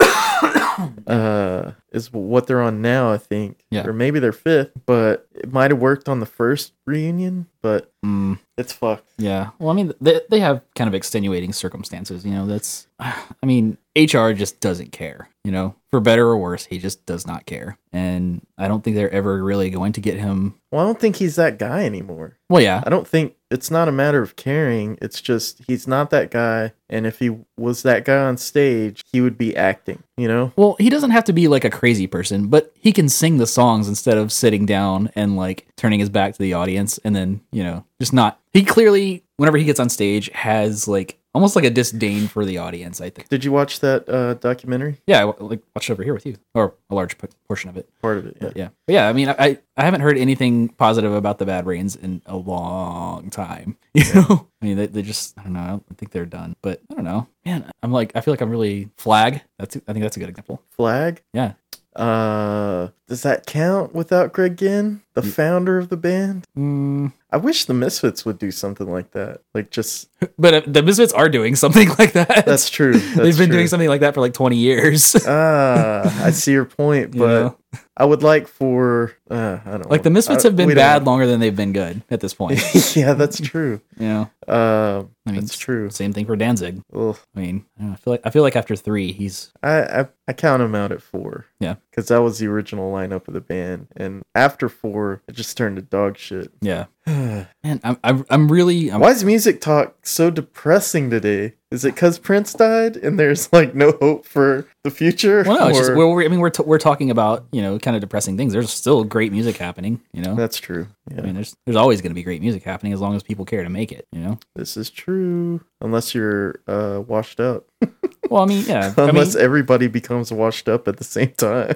[1.07, 3.63] uh is what they're on now, I think.
[3.71, 3.85] Yeah.
[3.87, 8.39] Or maybe their fifth, but it might have worked on the first reunion, but Mm,
[8.57, 9.09] it's fucked.
[9.17, 9.49] yeah.
[9.59, 12.23] Well, I mean, they they have kind of extenuating circumstances.
[12.25, 12.87] You know, that's.
[12.99, 15.29] I mean, HR just doesn't care.
[15.43, 18.95] You know, for better or worse, he just does not care, and I don't think
[18.95, 20.55] they're ever really going to get him.
[20.71, 22.37] Well, I don't think he's that guy anymore.
[22.49, 24.97] Well, yeah, I don't think it's not a matter of caring.
[25.01, 26.73] It's just he's not that guy.
[26.89, 30.53] And if he was that guy on stage, he would be acting, you know?
[30.55, 33.47] Well, he doesn't have to be like a crazy person, but he can sing the
[33.47, 37.41] songs instead of sitting down and like turning his back to the audience and then,
[37.51, 38.39] you know, just not.
[38.53, 42.57] He clearly, whenever he gets on stage, has like almost like a disdain for the
[42.57, 43.29] audience, I think.
[43.29, 44.99] Did you watch that uh, documentary?
[45.07, 47.69] Yeah, I w- like watched it over here with you, or a large p- portion
[47.69, 47.89] of it.
[48.01, 48.47] Part of it, yeah.
[48.47, 49.09] But yeah, but yeah.
[49.09, 53.29] I mean, I I haven't heard anything positive about the Bad Brains in a long
[53.29, 53.77] time.
[53.95, 55.59] You know, I mean, they, they just I don't know.
[55.59, 57.69] I don't think they're done, but I don't know, man.
[57.83, 59.41] I'm like I feel like I'm really flag.
[59.57, 60.61] That's I think that's a good example.
[60.69, 61.21] Flag?
[61.33, 61.53] Yeah.
[61.95, 66.45] Uh, does that count without Greg Ginn, the founder of the band?
[66.57, 69.41] Mm, I wish the Misfits would do something like that.
[69.53, 72.45] Like just but uh, the Misfits are doing something like that.
[72.45, 72.93] that's true.
[72.99, 73.57] They've been true.
[73.57, 75.15] doing something like that for like 20 years.
[75.27, 77.57] Ah, I see your point, You but know?
[77.97, 80.09] I would like for uh, I don't like the.
[80.09, 82.59] Misfits I- have been we don't bad longer than they've been good at this point.
[82.95, 83.81] yeah, that's true.
[83.99, 85.89] yeah, Uh, I mean, that's true.
[85.91, 86.81] Same thing for Danzig.
[86.95, 87.17] Ugh.
[87.35, 90.33] I mean, I, I feel like I feel like after three, he's I, I I
[90.33, 91.45] count him out at four.
[91.59, 91.75] Yeah.
[91.99, 95.75] Because that was the original lineup of the band, and after four, it just turned
[95.75, 96.49] to dog shit.
[96.61, 96.85] yeah.
[97.03, 101.55] Why Man, I'm I'm, I'm really I'm, is music talk so depressing today?
[101.71, 105.43] Is it because Prince died and there's like no hope for the future?
[105.45, 107.95] Well, no, it's just we're, I mean, we're t- we're talking about you know kind
[107.95, 108.53] of depressing things.
[108.53, 110.01] There's still great music happening.
[110.13, 110.87] You know, that's true.
[111.11, 113.23] Yeah, I mean, there's there's always going to be great music happening as long as
[113.23, 114.07] people care to make it.
[114.11, 114.39] You know.
[114.55, 115.61] this is true.
[115.81, 117.65] Unless you're uh, washed up.
[118.29, 118.93] Well, I mean, yeah.
[118.95, 121.75] I mean, Unless everybody becomes washed up at the same time.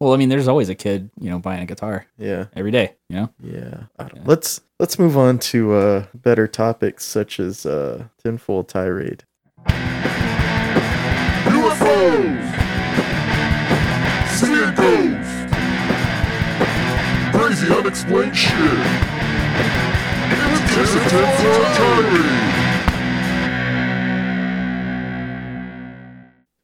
[0.00, 2.46] well, I mean, there's always a kid, you know, buying a guitar Yeah.
[2.54, 2.94] every day.
[3.08, 3.30] You know.
[3.42, 3.84] Yeah.
[3.98, 4.22] I don't- Yeah.
[4.26, 9.24] Let's let's move on to uh better topics such as uh tinfoil tirade.
[11.50, 12.54] UFOs!
[14.38, 15.34] Seeing ghosts!
[17.36, 18.56] Crazy unexplained shit!
[20.32, 22.59] It's just a tinfoil tirade!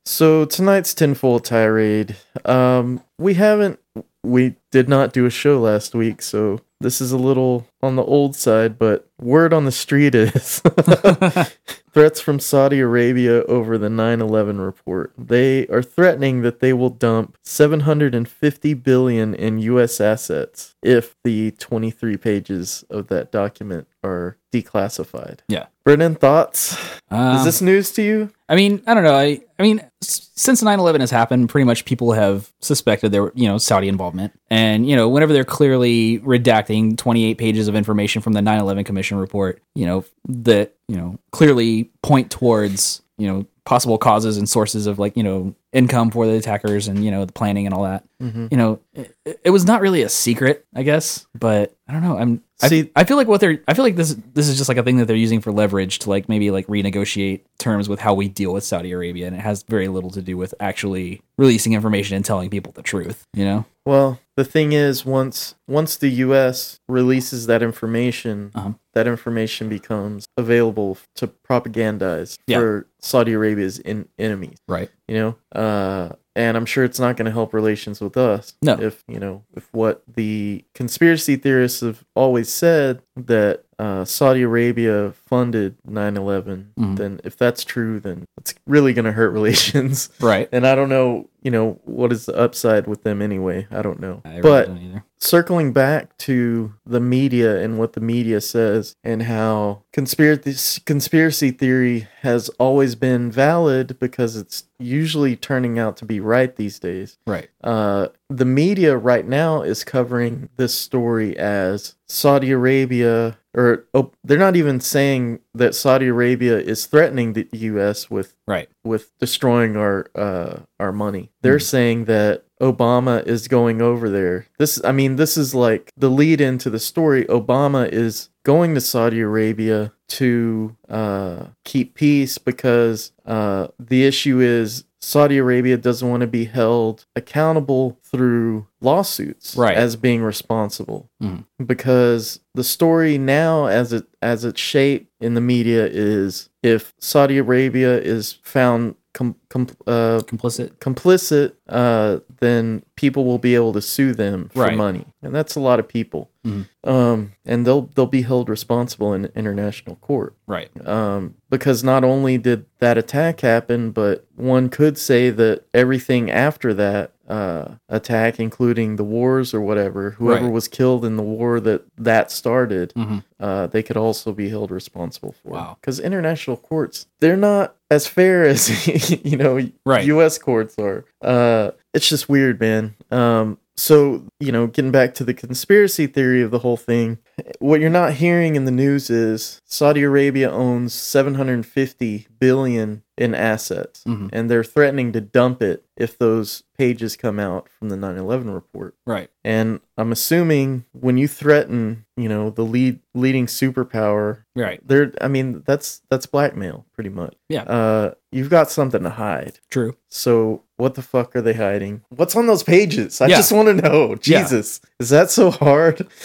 [0.06, 2.16] So tonight's tinfoil tirade.
[2.44, 3.80] Um we haven't
[4.22, 8.04] we did not do a show last week, so this is a little on the
[8.04, 10.60] old side, but word on the street is
[11.92, 15.12] threats from Saudi Arabia over the 9/11 report.
[15.16, 22.16] They are threatening that they will dump 750 billion in US assets if the 23
[22.16, 25.40] pages of that document are declassified.
[25.48, 25.66] Yeah.
[25.84, 26.76] Brennan, thoughts?
[27.10, 28.30] Um, is this news to you?
[28.48, 29.14] I mean, I don't know.
[29.14, 33.58] I I mean, since 9/11 has happened, pretty much people have suspected there you know,
[33.58, 34.32] Saudi involvement.
[34.50, 39.18] And, you know, whenever they're clearly redacting 28 pages of information from the 9/11 commission
[39.18, 44.86] report, you know, that, you know, clearly point towards, you know, possible causes and sources
[44.86, 47.82] of like, you know, income for the attackers and, you know, the planning and all
[47.82, 48.04] that.
[48.22, 48.50] Mhm.
[48.50, 49.14] You know, it,
[49.44, 52.16] it was not really a secret, I guess, but I don't know.
[52.16, 54.68] I'm I, See- I feel like what they're I feel like this this is just
[54.70, 58.00] like a thing that they're using for leverage to like maybe like renegotiate terms with
[58.00, 61.20] how we deal with Saudi Arabia and it has very little to do with actually
[61.36, 63.64] releasing information and telling people the truth, you know?
[63.84, 66.78] Well, the thing is, once once the U.S.
[66.88, 68.72] releases that information, Uh-huh.
[68.94, 72.58] that information becomes available to propagandize Yeah.
[72.58, 74.58] for Saudi Arabia's in, enemies.
[74.68, 74.90] Right.
[75.08, 78.54] You know, uh, and I'm sure it's not going to help relations with us.
[78.62, 78.74] No.
[78.80, 85.12] If you know, if what the conspiracy theorists have always said that uh, Saudi Arabia
[85.26, 86.96] funded 9 11, Mhm.
[86.96, 90.08] then if that's true, then it's really going to hurt relations.
[90.20, 90.48] Right.
[90.52, 93.68] And I don't know, you know, what is the upside with them anyway.
[93.70, 94.20] I don't know.
[94.24, 95.04] I really but don't either.
[95.20, 102.08] circling back to the media and what the media says and how conspiracy conspiracy theory
[102.22, 107.16] has always been valid because it's usually turning out to be right these days.
[107.28, 107.48] Right.
[107.62, 114.38] Uh, the media right now is covering this story as Saudi Arabia, or oh, they're
[114.38, 118.10] not even saying that Saudi Arabia is threatening the U.S.
[118.10, 118.68] with Right.
[118.84, 121.30] with destroying our uh, our money.
[121.40, 124.46] They're saying that Obama is going over there.
[124.58, 127.24] This, I mean, this is like the lead into the story.
[127.26, 134.84] Obama is going to Saudi Arabia to uh, keep peace because uh, the issue is
[135.06, 139.76] Saudi Arabia doesn't want to be held accountable through lawsuits Right.
[139.76, 141.44] as being responsible Mhm.
[141.64, 147.38] because the story now as it as it's shaped in the media is if Saudi
[147.38, 150.72] Arabia is found com, com, uh, Complicit.
[150.78, 154.76] complicit, uh, then people will be able to sue them for Right.
[154.76, 156.30] money, and that's a lot of people.
[156.46, 156.66] Mhm.
[156.84, 160.34] Um, and they'll they'll be held responsible in international court.
[160.46, 160.68] Right.
[160.86, 166.74] Um, because not only did that attack happen, but one could say that everything after
[166.74, 170.52] that uh, attack, including the wars or whatever, whoever Right.
[170.52, 173.24] was killed in the war that that started, Mhm.
[173.40, 175.50] uh, they could also be held responsible for.
[175.52, 175.76] Wow.
[175.80, 178.68] Because international courts, they're not as fair as
[179.24, 180.04] you know Right.
[180.06, 180.38] U.S.
[180.38, 181.04] courts are.
[181.20, 182.94] Uh, it's just weird, man.
[183.10, 187.18] Um, so you know, getting back to the conspiracy theory of the whole thing,
[187.58, 194.04] what you're not hearing in the news is Saudi Arabia owns 750 billion in assets,
[194.06, 194.28] Mhm.
[194.32, 198.94] and they're threatening to dump it if those pages come out from the 9/11 report.
[199.06, 199.30] Right.
[199.42, 204.86] And I'm assuming when you threaten, you know, the lead leading superpower, Right.
[204.86, 205.12] there.
[205.22, 207.34] I mean, that's that's blackmail, pretty much.
[207.48, 207.62] Yeah.
[207.62, 209.60] Uh, you've got something to hide.
[209.70, 209.96] True.
[210.10, 212.02] So what the fuck are they hiding?
[212.10, 213.20] What's on those pages?
[213.20, 213.36] I Yeah.
[213.36, 214.10] just want to know.
[214.10, 214.16] Yeah.
[214.42, 216.06] Jesus, is that so hard?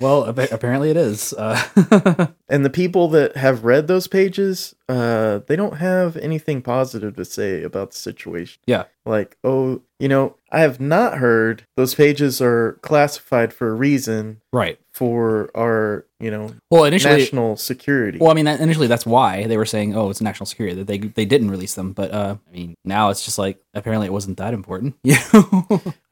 [0.00, 1.34] Well, appa- apparently it is.
[1.34, 7.14] Uh, And the people that have read those pages, uh, they don't have anything positive
[7.16, 8.60] to say about the situation.
[8.66, 8.84] Yeah.
[9.04, 14.40] Like, oh, you know, I have not heard those pages are classified for a reason
[14.54, 14.80] right.
[15.00, 18.18] For our, you know, Well, initially, national security.
[18.18, 20.86] well, I mean, that- initially that's why they were saying, "Oh, it's national security." That
[20.86, 24.12] they they didn't release them, but uh, I mean, now it's just like apparently it
[24.12, 24.94] wasn't that important.
[25.02, 25.22] Yeah.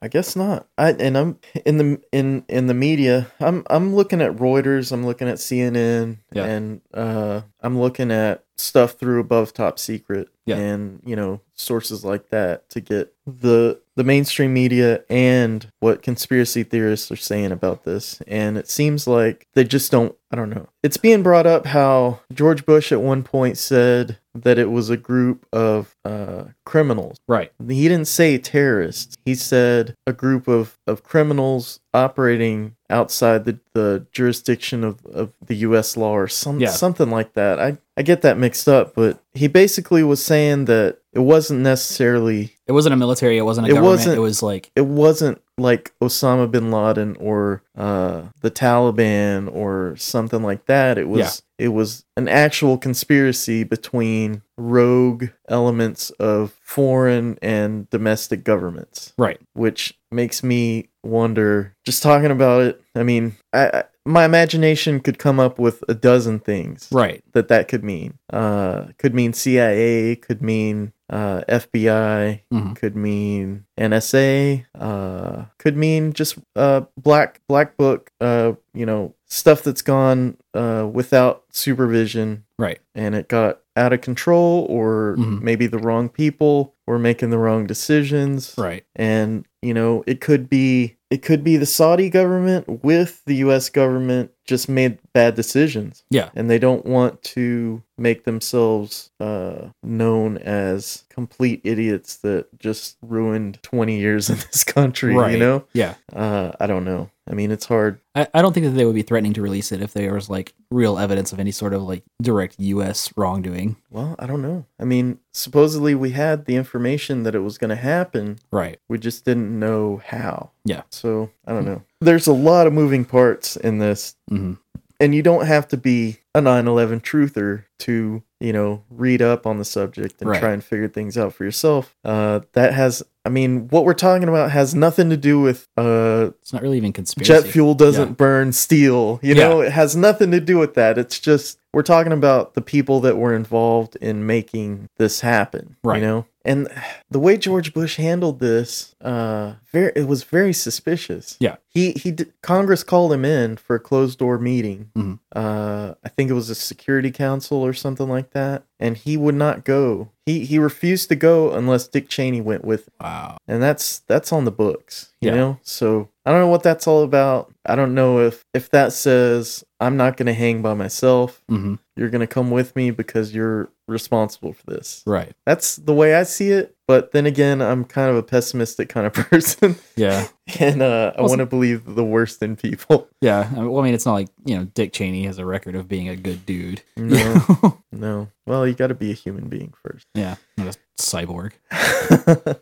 [0.01, 0.66] I guess not.
[0.78, 3.26] I and I'm in the in in the media.
[3.41, 4.91] I'm I'm looking at Reuters.
[4.91, 6.45] I'm looking at CNN, Yeah.
[6.45, 10.57] and uh, I'm looking at stuff through above top secret, Yeah.
[10.57, 16.63] and you know sources like that to get the the mainstream media and what conspiracy
[16.63, 18.21] theorists are saying about this.
[18.29, 20.15] And it seems like they just don't.
[20.31, 20.69] I don't know.
[20.85, 24.97] It's being brought up how George Bush at one point said that it was a
[24.97, 27.51] group of uh, criminals right.
[27.67, 29.17] he didn't say terrorists.
[29.25, 35.57] He said a group of, of criminals operating outside the, the jurisdiction of, of the
[35.57, 35.97] U.S.
[35.97, 36.69] law or some, Yeah.
[36.69, 37.59] something like that.
[37.59, 42.55] I, I get that mixed up, but he basically was saying that it wasn't necessarily
[42.67, 43.39] It wasn't a military.
[43.39, 43.93] It wasn't a It government.
[43.99, 49.97] wasn't- it was like it wasn't like Osama bin Laden or uh, the Taliban or
[49.97, 50.99] something like that.
[50.99, 59.13] It was it was an actual conspiracy between rogue elements of foreign and domestic governments,
[59.19, 59.41] right.
[59.55, 61.75] which makes me wonder.
[61.85, 66.41] Just talking about it, I mean, I my imagination could come up with a dozen
[66.41, 67.23] things Right.
[67.33, 68.15] that that could mean.
[68.33, 72.77] Uh, could mean CIA, could mean uh, FBI, Mhm.
[72.77, 78.11] could mean NSA, uh, could mean just uh, black black book.
[78.21, 82.79] Uh, you know, stuff that's gone uh, without supervision Right.
[82.95, 85.41] and it got out of control, or Mhm.
[85.43, 88.83] maybe the wrong people were making the wrong decisions Right.
[88.97, 93.70] and you know it could be it could be the Saudi government with the US
[93.70, 96.29] government just made bad decisions Yeah.
[96.35, 103.59] and they don't want to make themselves uh, known as complete idiots that just ruined
[103.62, 105.33] 20 years in this country Right.
[105.33, 105.95] you know Yeah.
[106.14, 108.95] uh, I don't know I mean it's hard I, I don't think that they would
[108.95, 111.82] be threatening to release it if there was like real evidence of any sort of
[111.82, 113.12] like direct U.S.
[113.16, 113.77] wrongdoing.
[113.90, 117.70] well I don't know I mean supposedly we had the information that it was going
[117.70, 118.78] to happen Right.
[118.89, 120.51] We just didn't know how.
[120.65, 120.82] Yeah.
[120.90, 121.82] So I don't know.
[122.01, 124.55] There's a lot of moving parts in this, hmm
[125.01, 126.19] and you don't have to be.
[126.39, 130.40] A 9/11 truther to you know read up on the subject and Right.
[130.40, 131.94] try and figure things out for yourself.
[132.05, 136.31] Uh, that has, I mean, what we're talking about has nothing to do with uh,
[136.40, 137.32] It's not really even conspiracy.
[137.32, 138.15] jet fuel doesn't Yeah.
[138.15, 139.19] burn steel.
[139.23, 139.48] You Yeah.
[139.48, 140.98] know, it has nothing to do with that.
[140.98, 145.77] It's just we're talking about the people that were involved in making this happen.
[145.85, 146.01] Right.
[146.01, 146.69] You know, and
[147.11, 151.37] the way George Bush handled this, uh, very it was very suspicious.
[151.39, 151.57] Yeah.
[151.69, 154.91] He he did, Congress called him in for a closed door meeting.
[154.97, 155.19] Mhm.
[155.37, 159.35] Uh, I think it was a Security Council or something like that, and he would
[159.37, 160.09] not go.
[160.27, 163.37] He he refused to go unless Dick Cheney went with him Wow.
[163.47, 165.37] and that's that's on the books you Yeah.
[165.37, 167.53] know so i don't know what that's all about.
[167.65, 171.43] I don't know if if that says i'm not going to hang by myself.
[171.49, 175.03] Hmm you're going to come with me because you're responsible for this.
[175.05, 175.33] Right.
[175.45, 179.07] that's the way i see it but then again i'm kind of a pessimistic kind
[179.07, 179.75] of person.
[179.97, 180.29] Yeah.
[180.61, 183.49] and uh, i want to believe the worst in people Yeah.
[183.51, 185.74] I mean, well, I mean, it's not like you know Dick Cheney has a record
[185.74, 186.82] of being a good dude.
[186.97, 190.36] no no well you got to be a human being first yeah.
[190.57, 191.53] Not a cyborg.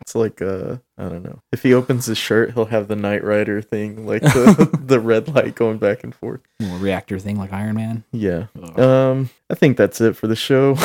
[0.00, 1.40] It's like uh I don't know.
[1.52, 5.34] If he opens his shirt, he'll have the Knight Rider thing, like the the red
[5.34, 6.40] light going back and forth.
[6.60, 8.04] Reactor thing like Iron Man.
[8.12, 8.46] Yeah.
[8.60, 8.78] Ugh.
[8.78, 10.76] Um, I think that's it for the show.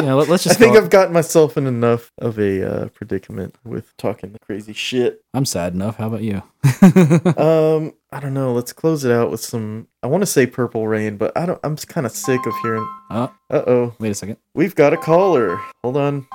[0.00, 0.04] Jeez.
[0.06, 0.14] Yeah.
[0.14, 3.96] Let, us I think it- I've gotten myself in enough of a uh, predicament with
[3.96, 5.22] talking the crazy shit.
[5.34, 5.96] I'm sad enough.
[5.96, 6.42] How about you?
[7.40, 8.52] Um, I don't know.
[8.52, 9.86] Let's close it out with some.
[10.02, 11.60] I want to say Purple Rain, but I don't.
[11.64, 12.86] I'm kind of sick of hearing.
[13.10, 14.36] oh, Uh oh, wait a second.
[14.54, 15.58] we've got a caller.
[15.82, 16.26] Hold on.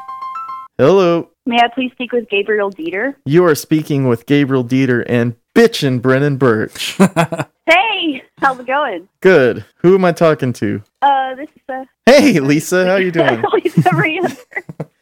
[0.78, 1.30] Hello.
[1.46, 3.16] May I please speak with Gabriel Dieter?
[3.26, 6.98] You are speaking with Gabriel Dieter and bitchin' Brennan Birch.
[7.68, 9.08] Hey, how's it going?
[9.22, 9.66] Good.
[9.78, 10.84] Who am I talking to?
[11.02, 12.86] Uh, this is uh, Hey, Lisa.
[12.86, 13.44] How are you doing?
[13.54, 14.38] Lisa.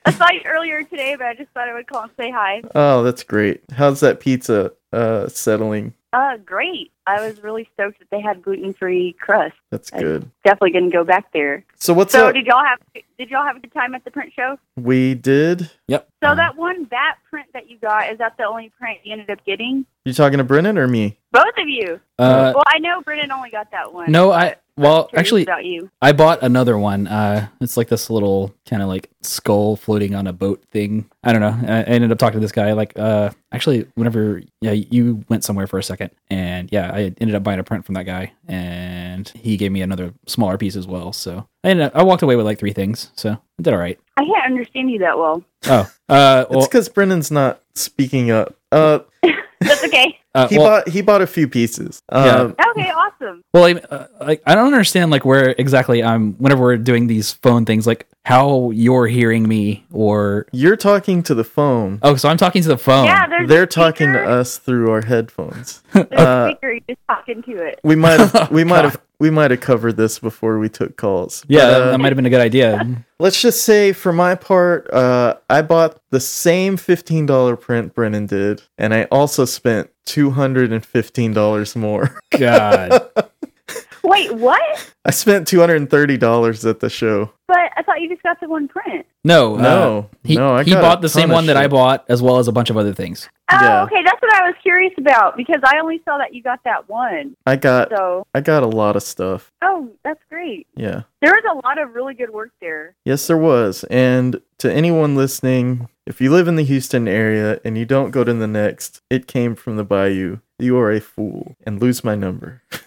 [0.06, 2.61] I saw you earlier today, but I just thought I would call and say hi.
[2.73, 3.64] Oh, that's great.
[3.73, 5.94] How's that pizza uh settling?
[6.14, 6.91] Uh, great.
[7.07, 9.56] I was really stoked that they had gluten free crust.
[9.72, 10.30] That's I- good.
[10.45, 11.65] Definitely gonna go back there.
[11.76, 12.34] So what's so up?
[12.35, 12.80] did y'all have
[13.18, 14.57] did y'all have a good time at the print show?
[14.77, 15.69] We did.
[15.88, 16.07] Yep.
[16.23, 19.11] So Uh, that one bat print that you got is that the only print you
[19.14, 19.85] ended up getting?
[20.06, 21.18] You talking to Brennan or me?
[21.31, 21.99] Both of you.
[22.19, 24.11] Uh, well, I know Brennan only got that one.
[24.11, 24.56] no, I.
[24.76, 25.91] Well, actually, about you.
[26.02, 27.08] I bought another one.
[27.08, 31.10] Uh, it's like this little kind of like skull floating on a boat thing.
[31.24, 31.72] I don't know.
[31.72, 32.74] I I ended up talking to this guy.
[32.74, 37.36] Like, uh, actually, whenever yeah, you went somewhere for a second, and yeah, I ended
[37.36, 40.88] up buying a print from that guy, and he gave me another smaller piece as
[40.88, 41.14] well.
[41.14, 43.12] So I ended up, I walked away with like three things.
[43.16, 44.00] So I did all right.
[44.18, 45.44] I can't understand you that well.
[45.66, 48.56] Oh, uh, It's because Brennan's not speaking up.
[48.72, 49.00] Uh,
[49.62, 50.20] That's okay.
[50.35, 52.01] Uh, he well, bought he bought a few pieces.
[52.11, 52.18] Yeah.
[52.41, 53.43] Um, Okay, awesome.
[53.53, 56.34] Well, I, uh, like I don't understand like where exactly I'm.
[56.34, 61.35] Whenever we're doing these phone things, like how you're hearing me, or You're talking to
[61.35, 61.99] the phone.
[62.01, 63.05] oh, so I'm talking to the phone.
[63.05, 65.84] Yeah, there's They're a talking to us through our headphones.
[65.93, 66.72] There's Uh, a speaker.
[66.72, 67.80] You're just talking to it.
[67.84, 71.45] We might have we might have we might have covered this before we took calls.
[71.48, 72.86] yeah, But, that, uh, that might have been a good idea.
[73.20, 78.26] Let's just say, for my part, uh, I bought the same fifteen dollar print Brennan
[78.26, 82.20] did, and I also spent two hundred and fifteen dollars more.
[82.38, 83.10] God,
[84.04, 84.91] Wait, what?
[85.06, 87.32] I spent two hundred and thirty dollars at the show.
[87.53, 89.05] But I thought you just got the one print.
[89.23, 92.03] no, uh, No, he no, I he bought the same of one that I bought,
[92.09, 93.30] as well as a bunch of other things.
[93.51, 93.84] Oh, Yeah.
[93.84, 94.01] okay.
[94.03, 97.35] That's what I was curious about because I only saw that you got that one.
[97.45, 99.51] I got So, I got a lot of stuff.
[99.61, 100.65] oh, that's great.
[100.75, 101.03] Yeah.
[101.21, 102.95] There was a lot of really good work there.
[103.05, 103.84] Yes, there was.
[103.91, 108.23] And to anyone listening, if you live in the Houston area and you don't go
[108.23, 110.39] to the next, it came from the Bayou.
[110.57, 112.63] You are a fool and lose my number.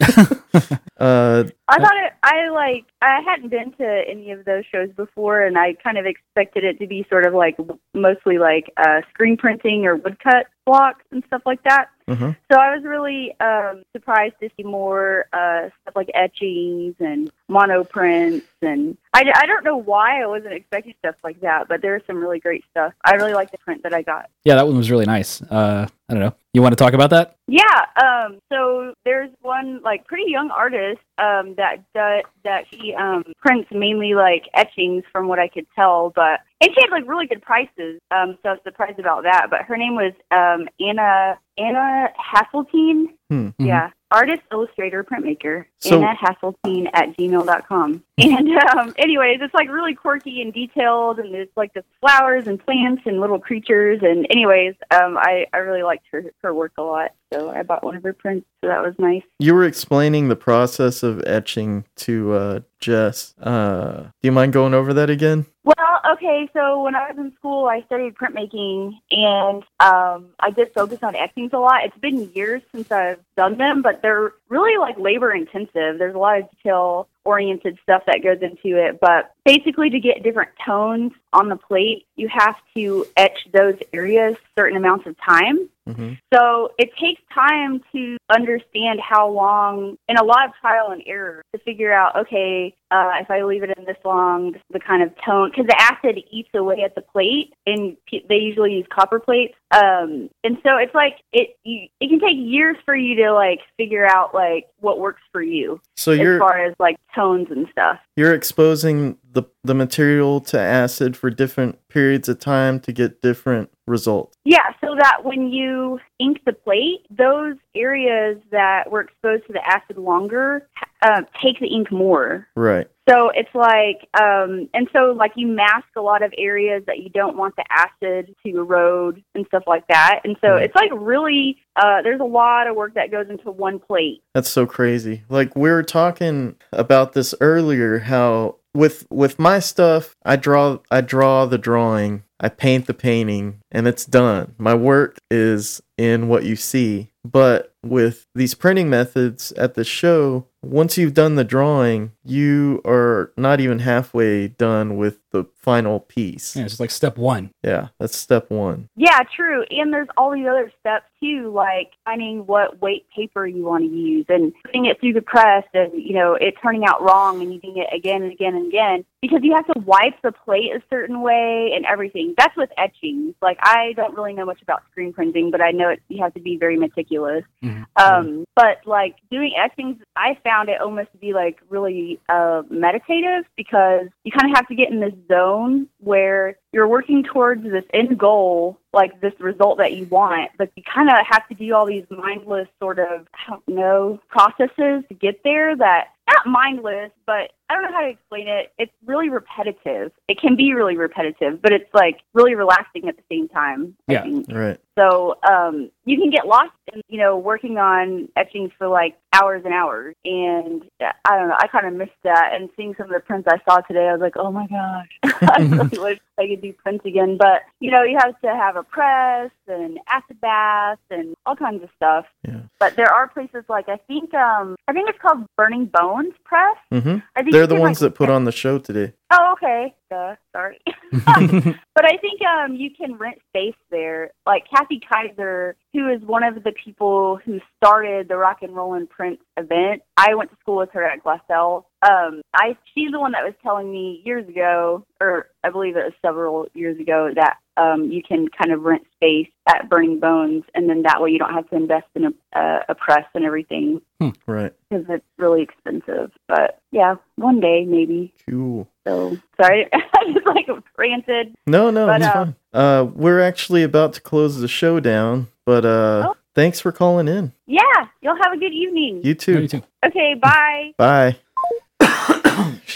[0.98, 2.12] uh, I thought it.
[2.22, 2.84] I like.
[3.02, 6.78] I hadn't been to any of those shows before, and I kind of expected it
[6.80, 7.56] to be sort of like
[7.94, 11.88] mostly like uh, screen printing or woodcut blocks and stuff like that.
[12.08, 12.32] uh-huh.
[12.50, 18.42] So I was really um, surprised to see more uh, stuff like etchings and monoprints,
[18.62, 22.02] and I, I don't know why I wasn't expecting stuff like that, but there was
[22.06, 22.92] some really great stuff.
[23.04, 24.30] I really like the print that I got.
[24.44, 25.42] Yeah, that one was really nice.
[25.42, 26.34] Uh, I don't know.
[26.52, 27.36] You want to talk about that?
[27.48, 27.62] Yeah.
[28.02, 28.38] Um.
[28.50, 34.14] So there's one like pretty young artist um that that that she um prints mainly
[34.14, 38.00] like etchings from what I could tell, but and she had like really good prices.
[38.10, 38.38] Um.
[38.42, 39.48] So I was surprised about that.
[39.50, 43.06] But her name was um Anna Anna Hasseltine.
[43.30, 43.48] Hmm.
[43.58, 43.90] Yeah.
[44.12, 45.64] Artist, illustrator, printmaker.
[45.80, 48.02] So- Anna Hasseltine at gmail.com.
[48.18, 48.48] And
[48.78, 53.02] um, anyways, it's like really quirky and detailed, and there's like the flowers and plants
[53.04, 53.98] and little creatures.
[54.02, 57.10] And anyways, um, I, I really liked her, her work a lot.
[57.36, 59.22] So I bought one of her prints, so that was nice.
[59.38, 63.34] You were explaining the process of etching to uh, Jess.
[63.38, 65.46] Uh, do you mind going over that again?
[65.64, 70.72] Well, okay, so when I was in school, I studied printmaking, and um, I did
[70.72, 71.84] focus on etchings a lot.
[71.84, 75.98] It's been years since I've done them, but they're really like labor intensive.
[75.98, 80.22] There's a lot of detail oriented stuff that goes into it, but basically to get
[80.22, 85.68] different tones on the plate, you have to etch those areas certain amounts of time.
[85.86, 91.02] hmm So it takes time to understand how long, and a lot of trial and
[91.06, 95.02] error to figure out, okay, uh, if I leave it in this long, the kind
[95.02, 98.86] of tone, because the acid eats away at the plate, and pe- they usually use
[98.90, 99.54] copper plates.
[99.72, 103.60] Um, and so it's like it you, it can take years for you to like
[103.76, 107.66] figure out like what works for you So as you're far as like tones and
[107.72, 107.98] stuff.
[108.16, 113.70] You're exposing the the material to acid for different periods of time to get different
[113.86, 114.36] results.
[114.44, 119.64] Yeah, so that when you ink the plate, those areas that were exposed to the
[119.66, 120.68] acid longer
[121.02, 122.48] uh, take the ink more.
[122.56, 122.88] Right.
[123.08, 127.08] So it's like, um, and so like you mask a lot of areas that you
[127.08, 130.20] don't want the acid to erode and stuff like that.
[130.24, 130.64] And so Right.
[130.64, 134.22] it's like really, uh, there's a lot of work that goes into one plate.
[134.34, 135.22] That's so crazy.
[135.28, 141.00] Like we were talking about this earlier how with with my stuff, I draw I
[141.00, 144.54] draw the drawing, I paint the painting, and it's done.
[144.58, 147.10] My work is in what you see.
[147.24, 153.32] But with these printing methods at the show, once you've done the drawing, you are
[153.36, 156.56] not even halfway done with the final piece.
[156.56, 157.50] Yeah, it's like step one.
[157.62, 158.88] Yeah, that's step 1.
[158.96, 159.64] Yeah, true.
[159.70, 163.90] And there's all these other steps too, like finding what weight paper you want to
[163.90, 167.52] use and putting it through the press and, you know, it turning out wrong and
[167.52, 170.82] using it again and again and again because you have to wipe the plate a
[170.88, 172.34] certain way and everything.
[172.38, 173.34] That's with etchings.
[173.42, 176.34] Like, I don't really know much about screen printing, but I know it, you have
[176.34, 177.44] to be very meticulous.
[177.62, 177.86] Mhm.
[177.96, 183.44] Um, but like doing etchings, I found it almost to be like really uh, meditative
[183.56, 187.84] because you kind of have to get in this zone where you're working towards this
[187.94, 191.74] end goal, like this result that you want, but you kind of have to do
[191.74, 197.12] all these mindless sort of, I don't know, processes to get there that not mindless,
[197.24, 198.72] but I don't know how to explain it.
[198.78, 200.10] It's really repetitive.
[200.28, 203.94] It can be really repetitive, but it's like really relaxing at the same time.
[204.08, 204.22] I Yeah.
[204.22, 204.46] think.
[204.50, 204.78] Right.
[204.98, 209.62] So um, you can get lost in, you know, working on etchings for like hours
[209.64, 210.14] and hours.
[210.24, 212.52] And I don't know, I kind of missed that.
[212.54, 215.08] And seeing some of the prints I saw today, I was like, oh my gosh,
[215.42, 217.36] I really wish I could do prints again.
[217.36, 221.82] But, you know, you have to have a press and acid bath and all kinds
[221.82, 222.24] of stuff.
[222.46, 222.60] Yeah.
[222.78, 226.76] But there are places like, I think, um, I think it's called Burning Bones Press.
[226.92, 227.22] Mhm.
[227.34, 229.12] I think They're the ones like, that put on the show today.
[229.32, 229.94] Oh, okay.
[230.08, 230.78] Duh, sorry.
[231.10, 234.30] but I think um, you can rent space there.
[234.46, 238.94] Like Kathy Kaiser, who is one of the people who started the Rock and Roll
[238.94, 240.02] and Prince event.
[240.16, 241.84] I went to school with her at Glassell.
[242.08, 246.04] Um, I she's the one that was telling me years ago, or I believe it
[246.04, 250.64] was several years ago, that um, you can kind of rent space at Burning Bones,
[250.74, 253.44] and then that way you don't have to invest in a, a, a press and
[253.44, 254.00] everything
[254.46, 254.72] Right.
[254.88, 256.30] because it's really expensive.
[256.48, 258.32] But yeah, one day maybe.
[258.48, 258.88] Cool.
[259.06, 261.54] So sorry, I just like ranted.
[261.66, 262.56] No, no, But, it's uh, fine.
[262.72, 266.36] Uh, we're actually about to close the show down, but uh, Oh.
[266.54, 267.52] thanks for calling in.
[267.66, 267.82] Yeah,
[268.22, 269.20] you'll have a good evening.
[269.24, 269.60] You too.
[269.60, 269.82] Me too.
[270.04, 270.92] Okay, bye.
[270.98, 271.36] Bye.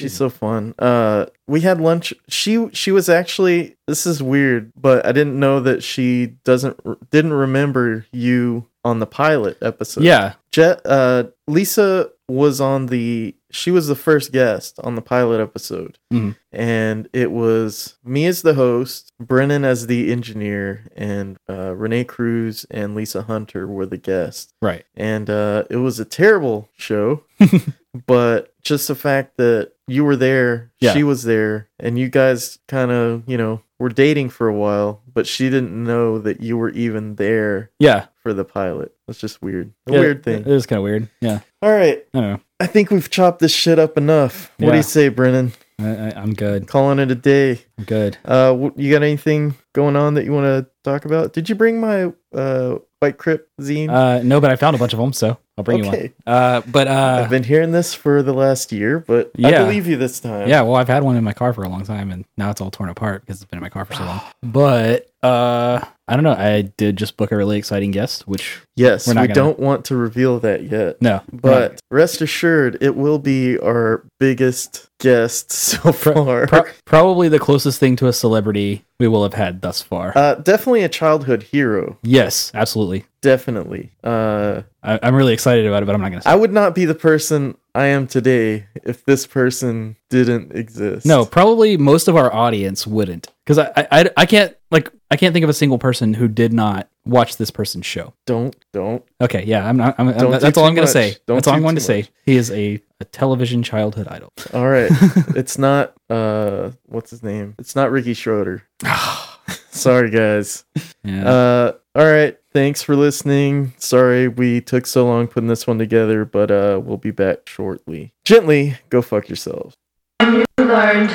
[0.01, 0.75] She's so fun.
[0.79, 2.13] Uh, we had lunch.
[2.29, 3.77] She she was actually.
[3.87, 6.79] This is weird, but I didn't know that she doesn't
[7.11, 10.05] didn't remember you on the pilot episode.
[10.05, 10.35] Yeah.
[10.53, 10.81] Jet.
[10.85, 13.35] Uh, Lisa was on the.
[13.53, 16.37] She was the first guest on the pilot episode, Mhm.
[16.53, 22.65] and it was me as the host, Brennan as the engineer, and uh, Renee Cruz
[22.71, 24.85] and Lisa Hunter were the guests Right.
[24.97, 27.25] and uh, it was a terrible show.
[28.07, 30.93] but just the fact that you were there, Yeah.
[30.93, 35.03] she was there, and you guys kind of, you know, were dating for a while,
[35.13, 38.07] but she didn't know that you were even there Yeah.
[38.23, 38.93] for the pilot.
[39.07, 39.73] That's just weird.
[39.89, 40.41] A Yeah, weird thing.
[40.43, 41.09] It is kind of weird.
[41.21, 41.41] Yeah.
[41.63, 42.05] All right.
[42.15, 42.41] I don't know.
[42.61, 44.53] I think we've chopped this shit up enough.
[44.59, 45.53] What do you say, Brennan?
[45.81, 46.67] I, I, I'm good.
[46.67, 47.63] Calling it a day.
[47.79, 48.19] I'm good.
[48.25, 51.33] Uh, you got anything going on that you want to talk about?
[51.33, 53.89] Did you bring my uh White Crypt zine?
[53.91, 55.95] Uh, no, but I found a bunch of them, so I'll bring you one.
[55.95, 56.13] okay.
[56.27, 59.63] Uh, but uh, I've been hearing this for the last year, but I Yeah.
[59.65, 60.49] believe you this time.
[60.49, 62.61] Yeah, well, I've had one in my car for a long time, and now it's
[62.61, 64.21] all torn apart because it's been in my car for so long.
[64.43, 65.81] But uh,
[66.11, 66.33] I don't know.
[66.33, 69.97] I did just book a really exciting guest, which Yes, we gonna- don't want to
[69.97, 71.01] reveal that yet.
[71.01, 76.47] no, But rest assured, it will be our biggest guest so far.
[76.49, 80.13] Pro- probably the closest thing to a celebrity we will have had thus far.
[80.17, 81.97] uh, definitely a childhood hero.
[82.03, 83.05] yes, absolutely.
[83.23, 83.93] Definitely.
[84.03, 86.23] Uh, I, I'm really excited about it, but I'm not gonna.
[86.25, 91.07] I would not be the person I am today if this person didn't exist.
[91.07, 95.17] No, probably most of our audience wouldn't, because I, I, I, I can't like I
[95.17, 98.15] can't think of a single person who did not watch this person's show.
[98.27, 99.05] don't, don't.
[99.21, 99.95] Okay, yeah, I'm not.
[99.99, 101.17] I'm, I'm- that's all I'm gonna say.
[101.27, 102.09] Don't that's all I'm going to say.
[102.25, 104.33] He is a, a television childhood idol.
[104.53, 104.91] All right.
[105.35, 107.55] it's not, uh, what's his name?
[107.59, 108.65] It's not Ricky Schroder.
[109.71, 110.65] Sorry, guys.
[111.05, 111.29] Yeah.
[111.29, 112.37] Uh, all right.
[112.53, 113.73] Thanks for listening.
[113.79, 118.13] Sorry we took so long putting this one together, but uh, we'll be back shortly.
[118.25, 119.77] Gently, go fuck yourselves.
[120.21, 121.11] You learned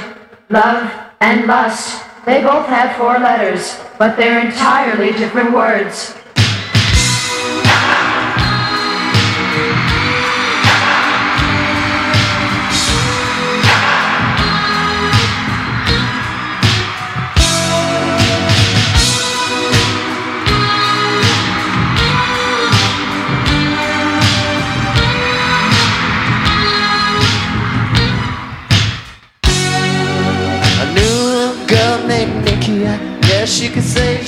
[0.50, 2.04] love and lust.
[2.26, 6.16] They both have four letters, but they're entirely different words.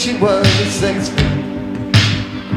[0.08, 1.92] She was fiend.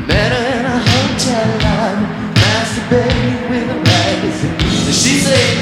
[0.06, 2.06] Met her in a hotel lobby,
[2.38, 4.54] masturbating with a magazine.
[4.86, 5.56] And she said,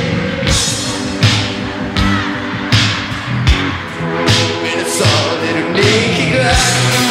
[4.62, 7.07] "When I saw a little Nikki girl."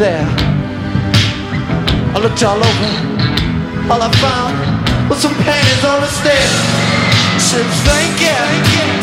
[0.00, 0.24] There.
[2.16, 2.90] I looked all over.
[3.92, 4.56] All I found
[5.12, 6.56] was some panties on the stairs.
[7.36, 8.40] I said, thank you.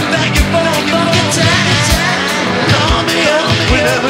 [0.09, 0.73] Thank you for the
[1.37, 2.17] time.
[2.73, 4.09] Call me up whenever